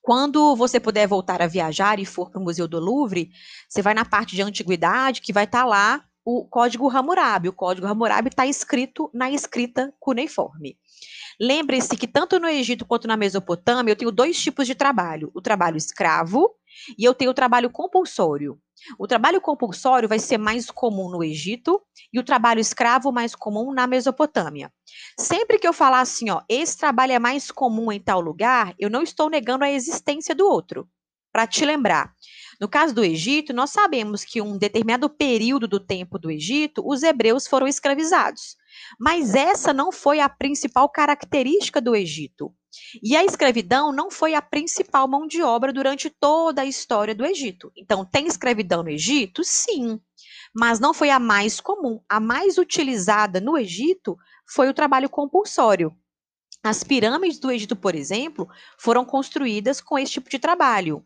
Quando 0.00 0.54
você 0.54 0.78
puder 0.78 1.08
voltar 1.08 1.40
a 1.40 1.46
viajar 1.46 1.98
e 1.98 2.04
for 2.04 2.30
para 2.30 2.38
o 2.38 2.44
Museu 2.44 2.68
do 2.68 2.78
Louvre, 2.78 3.30
você 3.68 3.80
vai 3.80 3.94
na 3.94 4.04
parte 4.04 4.36
de 4.36 4.42
antiguidade, 4.42 5.22
que 5.22 5.32
vai 5.32 5.44
estar 5.44 5.60
tá 5.60 5.64
lá 5.64 6.04
o 6.24 6.46
código 6.46 6.88
Hammurabi. 6.88 7.48
O 7.48 7.52
código 7.52 7.86
Hammurabi 7.86 8.28
está 8.28 8.46
escrito 8.46 9.10
na 9.12 9.30
escrita 9.30 9.94
cuneiforme. 9.98 10.78
Lembre-se 11.40 11.96
que 11.96 12.06
tanto 12.06 12.38
no 12.38 12.46
Egito 12.46 12.84
quanto 12.84 13.08
na 13.08 13.16
Mesopotâmia 13.16 13.92
eu 13.92 13.96
tenho 13.96 14.12
dois 14.12 14.40
tipos 14.40 14.66
de 14.66 14.74
trabalho: 14.74 15.30
o 15.34 15.40
trabalho 15.40 15.76
escravo 15.76 16.54
e 16.98 17.04
eu 17.04 17.14
tenho 17.14 17.30
o 17.30 17.34
trabalho 17.34 17.70
compulsório. 17.70 18.58
O 18.98 19.06
trabalho 19.06 19.40
compulsório 19.40 20.08
vai 20.08 20.18
ser 20.18 20.38
mais 20.38 20.70
comum 20.70 21.08
no 21.10 21.22
Egito 21.24 21.80
e 22.12 22.18
o 22.18 22.24
trabalho 22.24 22.60
escravo 22.60 23.12
mais 23.12 23.34
comum 23.34 23.72
na 23.72 23.86
Mesopotâmia. 23.86 24.72
Sempre 25.18 25.58
que 25.58 25.66
eu 25.66 25.72
falar 25.72 26.00
assim, 26.00 26.30
ó, 26.30 26.42
esse 26.48 26.76
trabalho 26.76 27.12
é 27.12 27.18
mais 27.18 27.50
comum 27.50 27.90
em 27.90 28.00
tal 28.00 28.20
lugar, 28.20 28.74
eu 28.78 28.90
não 28.90 29.02
estou 29.02 29.30
negando 29.30 29.64
a 29.64 29.70
existência 29.70 30.34
do 30.34 30.46
outro. 30.46 30.88
Para 31.32 31.46
te 31.46 31.64
lembrar, 31.64 32.12
no 32.64 32.68
caso 32.68 32.94
do 32.94 33.04
Egito, 33.04 33.52
nós 33.52 33.68
sabemos 33.68 34.24
que 34.24 34.40
um 34.40 34.56
determinado 34.56 35.10
período 35.10 35.68
do 35.68 35.78
tempo 35.78 36.18
do 36.18 36.30
Egito, 36.30 36.82
os 36.82 37.02
hebreus 37.02 37.46
foram 37.46 37.68
escravizados. 37.68 38.56
Mas 38.98 39.34
essa 39.34 39.70
não 39.70 39.92
foi 39.92 40.18
a 40.18 40.30
principal 40.30 40.88
característica 40.88 41.78
do 41.78 41.94
Egito. 41.94 42.54
E 43.02 43.14
a 43.14 43.22
escravidão 43.22 43.92
não 43.92 44.10
foi 44.10 44.32
a 44.32 44.40
principal 44.40 45.06
mão 45.06 45.26
de 45.26 45.42
obra 45.42 45.74
durante 45.74 46.08
toda 46.08 46.62
a 46.62 46.64
história 46.64 47.14
do 47.14 47.26
Egito. 47.26 47.70
Então, 47.76 48.02
tem 48.02 48.26
escravidão 48.26 48.82
no 48.82 48.88
Egito? 48.88 49.44
Sim, 49.44 50.00
mas 50.54 50.80
não 50.80 50.94
foi 50.94 51.10
a 51.10 51.18
mais 51.18 51.60
comum. 51.60 52.00
A 52.08 52.18
mais 52.18 52.56
utilizada 52.56 53.42
no 53.42 53.58
Egito 53.58 54.16
foi 54.48 54.70
o 54.70 54.74
trabalho 54.74 55.10
compulsório. 55.10 55.94
As 56.64 56.82
pirâmides 56.82 57.38
do 57.38 57.50
Egito, 57.50 57.76
por 57.76 57.94
exemplo, 57.94 58.48
foram 58.78 59.04
construídas 59.04 59.82
com 59.82 59.98
esse 59.98 60.12
tipo 60.12 60.30
de 60.30 60.38
trabalho. 60.38 61.04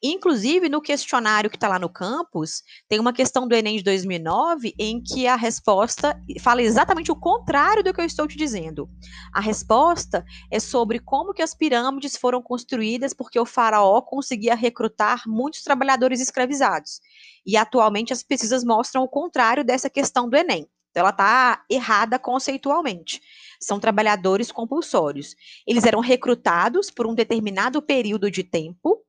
Inclusive, 0.00 0.68
no 0.68 0.80
questionário 0.80 1.50
que 1.50 1.56
está 1.56 1.66
lá 1.66 1.80
no 1.80 1.88
campus, 1.88 2.62
tem 2.88 3.00
uma 3.00 3.12
questão 3.12 3.48
do 3.48 3.52
Enem 3.56 3.76
de 3.76 3.82
2009 3.82 4.72
em 4.78 5.02
que 5.02 5.26
a 5.26 5.34
resposta 5.34 6.16
fala 6.40 6.62
exatamente 6.62 7.10
o 7.10 7.16
contrário 7.16 7.82
do 7.82 7.92
que 7.92 8.00
eu 8.00 8.04
estou 8.04 8.28
te 8.28 8.36
dizendo. 8.36 8.88
A 9.32 9.40
resposta 9.40 10.24
é 10.48 10.60
sobre 10.60 11.00
como 11.00 11.34
que 11.34 11.42
as 11.42 11.56
pirâmides 11.56 12.16
foram 12.16 12.40
construídas 12.40 13.12
porque 13.12 13.40
o 13.40 13.44
faraó 13.44 14.00
conseguia 14.00 14.54
recrutar 14.54 15.24
muitos 15.26 15.62
trabalhadores 15.62 16.20
escravizados. 16.20 17.00
E 17.44 17.56
atualmente 17.56 18.12
as 18.12 18.22
pesquisas 18.22 18.62
mostram 18.62 19.02
o 19.02 19.08
contrário 19.08 19.64
dessa 19.64 19.90
questão 19.90 20.28
do 20.28 20.36
Enem. 20.36 20.68
Então, 20.90 21.00
ela 21.02 21.10
está 21.10 21.64
errada 21.68 22.18
conceitualmente 22.18 23.20
são 23.60 23.78
trabalhadores 23.78 24.50
compulsórios. 24.50 25.34
Eles 25.66 25.84
eram 25.84 26.00
recrutados 26.00 26.90
por 26.90 27.06
um 27.06 27.14
determinado 27.14 27.82
período 27.82 28.30
de 28.30 28.42
tempo 28.42 29.04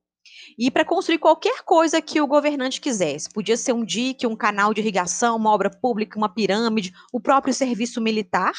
e 0.58 0.70
para 0.70 0.84
construir 0.84 1.18
qualquer 1.18 1.62
coisa 1.62 2.02
que 2.02 2.20
o 2.20 2.26
governante 2.26 2.80
quisesse. 2.80 3.30
Podia 3.30 3.56
ser 3.56 3.72
um 3.72 3.84
dique, 3.84 4.26
um 4.26 4.36
canal 4.36 4.74
de 4.74 4.80
irrigação, 4.80 5.36
uma 5.36 5.50
obra 5.50 5.70
pública, 5.70 6.18
uma 6.18 6.32
pirâmide, 6.32 6.92
o 7.12 7.20
próprio 7.20 7.54
serviço 7.54 8.00
militar. 8.00 8.52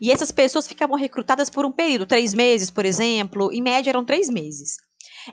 E 0.00 0.12
essas 0.12 0.30
pessoas 0.30 0.68
ficavam 0.68 0.96
recrutadas 0.96 1.50
por 1.50 1.64
um 1.64 1.72
período, 1.72 2.06
três 2.06 2.32
meses, 2.34 2.70
por 2.70 2.84
exemplo, 2.84 3.52
em 3.52 3.62
média 3.62 3.90
eram 3.90 4.04
três 4.04 4.28
meses. 4.28 4.76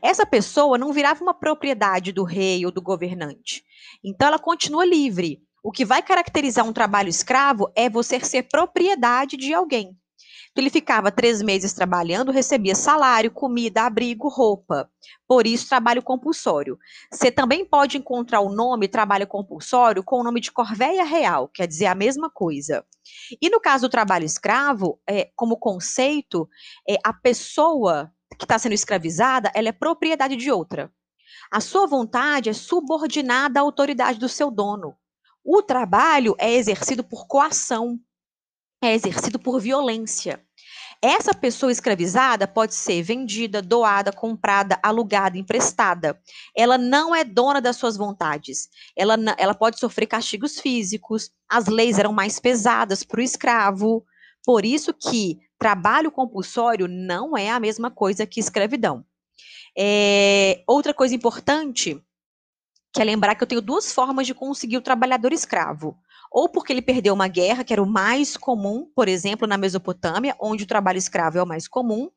Essa 0.02 0.26
pessoa 0.26 0.78
não 0.78 0.92
virava 0.92 1.24
uma 1.24 1.34
propriedade 1.34 2.12
do 2.12 2.24
rei 2.24 2.66
ou 2.66 2.72
do 2.72 2.82
governante. 2.82 3.64
Então 4.04 4.28
ela 4.28 4.40
continua 4.40 4.86
livre. 4.86 5.42
O 5.68 5.72
que 5.74 5.84
vai 5.84 6.02
caracterizar 6.02 6.66
um 6.66 6.72
trabalho 6.72 7.10
escravo 7.10 7.70
é 7.76 7.90
você 7.90 8.22
ser 8.22 8.44
propriedade 8.44 9.36
de 9.36 9.54
alguém. 9.54 9.98
Então, 10.50 10.64
ele 10.64 10.70
ficava 10.70 11.12
três 11.12 11.42
meses 11.42 11.74
trabalhando, 11.74 12.32
recebia 12.32 12.74
salário, 12.74 13.30
comida, 13.30 13.82
abrigo, 13.82 14.30
roupa. 14.30 14.90
Por 15.28 15.46
isso, 15.46 15.68
trabalho 15.68 16.02
compulsório. 16.02 16.80
Você 17.12 17.30
também 17.30 17.66
pode 17.66 17.98
encontrar 17.98 18.40
o 18.40 18.50
nome 18.50 18.88
trabalho 18.88 19.28
compulsório 19.28 20.06
com 20.06 20.22
o 20.22 20.24
nome 20.24 20.40
de 20.40 20.54
corvéia 20.54 21.04
real, 21.04 21.50
quer 21.50 21.68
dizer 21.68 21.88
a 21.88 21.96
mesma 21.96 22.30
coisa. 22.30 22.86
E 23.42 23.50
no 23.50 23.60
caso 23.60 23.90
do 23.90 23.92
trabalho 23.92 24.24
escravo, 24.24 25.02
é, 25.06 25.32
como 25.36 25.60
conceito, 25.60 26.48
é, 26.90 26.96
a 27.04 27.12
pessoa 27.12 28.10
que 28.40 28.46
está 28.46 28.58
sendo 28.58 28.72
escravizada, 28.72 29.52
ela 29.54 29.68
é 29.68 29.74
propriedade 29.74 30.38
de 30.38 30.50
outra. 30.50 30.90
A 31.52 31.60
sua 31.60 31.86
vontade 31.86 32.50
é 32.50 32.54
subordinada 32.54 33.60
à 33.60 33.64
autoridade 33.64 34.18
do 34.18 34.30
seu 34.30 34.50
dono. 34.50 34.96
O 35.50 35.62
trabalho 35.62 36.36
é 36.38 36.54
exercido 36.54 37.06
por 37.06 37.26
coação, 37.26 37.98
é 38.84 38.94
exercido 38.94 39.40
por 39.40 39.62
violência. 39.62 40.46
Essa 41.02 41.34
pessoa 41.34 41.72
escravizada 41.72 42.46
pode 42.46 42.76
ser 42.76 43.02
vendida, 43.02 43.62
doada, 43.62 44.12
comprada, 44.12 44.78
alugada, 44.84 45.38
emprestada. 45.38 46.20
Ela 46.54 46.78
não 46.78 47.16
é 47.16 47.24
dona 47.24 47.62
das 47.62 47.78
suas 47.78 47.96
vontades. 47.96 48.68
Ela, 48.94 49.16
ela 49.38 49.56
pode 49.56 49.80
sofrer 49.80 50.08
castigos 50.08 50.60
físicos. 50.60 51.32
As 51.48 51.68
leis 51.68 51.98
eram 51.98 52.12
mais 52.12 52.42
pesadas 52.42 53.02
para 53.04 53.22
o 53.22 53.24
escravo. 53.24 54.04
Por 54.44 54.66
isso 54.66 54.94
que 54.94 55.40
trabalho 55.58 56.12
compulsório 56.12 56.90
não 56.90 57.38
é 57.38 57.52
a 57.52 57.60
mesma 57.60 57.90
coisa 57.90 58.28
que 58.28 58.42
escravidão. 58.42 59.06
É, 59.78 60.62
outra 60.68 60.94
coisa 60.94 61.16
importante 61.16 62.04
que 62.94 63.02
é 63.02 63.06
lembrar 63.06 63.36
que 63.36 63.44
eu 63.44 63.48
tenho 63.48 63.62
duas 63.62 63.92
formas 63.92 64.26
de 64.26 64.34
conseguir 64.34 64.78
o 64.78 64.82
trabalhador 64.82 65.34
escravo 65.34 65.98
ou 66.32 66.50
porque 66.50 66.74
ele 66.74 66.82
perdeu 66.82 67.14
uma 67.14 67.28
guerra, 67.28 67.64
que 67.64 67.74
era 67.74 67.82
o 67.82 67.86
mais 67.86 68.36
comum, 68.36 68.90
por 68.96 69.08
exemplo, 69.08 69.48
na 69.48 69.58
Mesopotâmia, 69.58 70.36
onde 70.40 70.64
o 70.64 70.68
trabalho 70.68 70.98
escravo 70.98 71.38
é 71.38 71.44
o 71.44 71.48
mais 71.48 71.68
comum, 71.68 72.10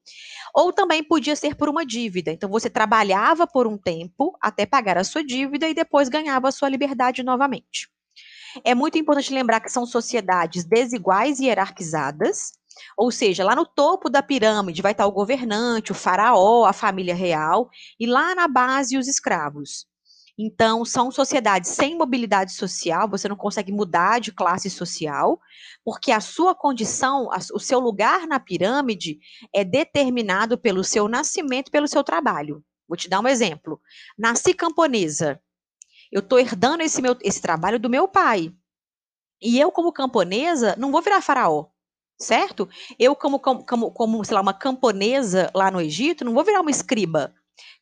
ou 0.55 0.73
também 0.73 1.03
podia 1.03 1.37
ser 1.37 1.55
por 1.55 1.69
uma 1.69 1.85
dívida. 1.87 2.31
Então 2.31 2.51
você 2.51 2.69
trabalhava 2.69 3.47
por 3.47 3.67
um 3.67 3.79
tempo 3.79 4.37
até 4.41 4.67
pagar 4.67 4.99
a 4.99 5.05
sua 5.05 5.25
dívida 5.25 5.69
e 5.69 5.75
depois 5.75 6.09
ganhava 6.09 6.49
a 6.49 6.53
sua 6.53 6.69
liberdade 6.69 7.23
novamente. 7.23 7.89
É 8.65 8.75
muito 8.75 8.99
importante 8.99 9.33
lembrar 9.33 9.61
que 9.61 9.71
são 9.71 9.87
sociedades 9.87 10.65
desiguais 10.65 11.39
e 11.39 11.45
hierarquizadas, 11.45 12.53
ou 12.97 13.13
seja, 13.13 13.45
lá 13.45 13.55
no 13.55 13.65
topo 13.65 14.11
da 14.11 14.23
pirâmide 14.23 14.83
vai 14.83 14.93
estar 14.93 15.07
o 15.07 15.13
governante, 15.13 15.93
o 15.93 15.95
faraó, 15.95 16.65
a 16.65 16.73
família 16.73 17.15
real, 17.15 17.71
e 17.99 18.07
lá 18.07 18.35
na 18.35 18.49
base 18.49 18.97
os 18.97 19.07
escravos. 19.07 19.87
Então, 20.43 20.87
são 20.87 21.11
sociedades 21.11 21.69
sem 21.71 21.99
mobilidade 21.99 22.55
social, 22.55 23.07
você 23.07 23.29
não 23.29 23.37
consegue 23.37 23.71
mudar 23.71 24.23
de 24.23 24.33
classe 24.33 24.71
social, 24.71 25.39
porque 25.85 26.11
a 26.11 26.19
sua 26.19 26.55
condição, 26.55 27.29
o 27.53 27.59
seu 27.59 27.79
lugar 27.79 28.27
na 28.27 28.41
pirâmide 28.41 29.19
é 29.55 29.63
determinado 29.63 30.57
pelo 30.57 30.83
seu 30.83 31.07
nascimento, 31.09 31.71
pelo 31.71 31.87
seu 31.87 32.03
trabalho. 32.03 32.65
Vou 32.89 32.97
te 32.97 33.07
dar 33.07 33.21
um 33.21 33.29
exemplo. 33.29 33.83
Nasci 34.17 34.55
camponesa. 34.55 35.39
Eu 36.11 36.21
estou 36.21 36.39
herdando 36.39 36.83
esse, 36.83 37.03
meu, 37.03 37.15
esse 37.21 37.43
trabalho 37.43 37.79
do 37.79 37.91
meu 37.91 38.09
pai. 38.09 38.51
E 39.43 39.61
eu, 39.61 39.71
como 39.71 39.93
camponesa, 39.93 40.75
não 40.79 40.91
vou 40.91 41.03
virar 41.03 41.21
faraó 41.21 41.67
certo? 42.23 42.69
Eu, 42.99 43.17
como, 43.17 43.41
como, 43.41 43.91
como, 43.91 44.25
sei 44.27 44.35
lá, 44.35 44.43
uma 44.43 44.53
camponesa 44.53 45.51
lá 45.55 45.71
no 45.71 45.81
Egito, 45.81 46.23
não 46.23 46.35
vou 46.35 46.45
virar 46.45 46.61
uma 46.61 46.71
escriba 46.71 47.35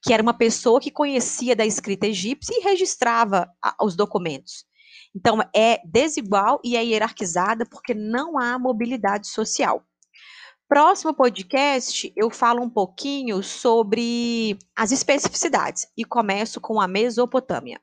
que 0.03 0.13
era 0.13 0.23
uma 0.23 0.35
pessoa 0.35 0.81
que 0.81 0.91
conhecia 0.91 1.57
da 1.57 1.67
escrita 1.67 2.07
egípcia 2.07 2.55
e 2.57 2.63
registrava 2.63 3.49
a, 3.63 3.75
os 3.83 3.97
documentos. 3.97 4.65
Então, 5.15 5.41
é 5.55 5.81
desigual 5.85 6.61
e 6.65 6.77
é 6.77 6.85
hierarquizada 6.85 7.67
porque 7.67 7.95
não 7.95 8.39
há 8.39 8.59
mobilidade 8.59 9.27
social. 9.29 9.83
Próximo 10.69 11.15
podcast, 11.15 12.13
eu 12.15 12.29
falo 12.29 12.63
um 12.63 12.69
pouquinho 12.69 13.43
sobre 13.43 14.59
as 14.77 14.93
especificidades 14.93 15.87
e 15.97 16.05
começo 16.05 16.61
com 16.61 16.79
a 16.79 16.87
Mesopotâmia. 16.87 17.81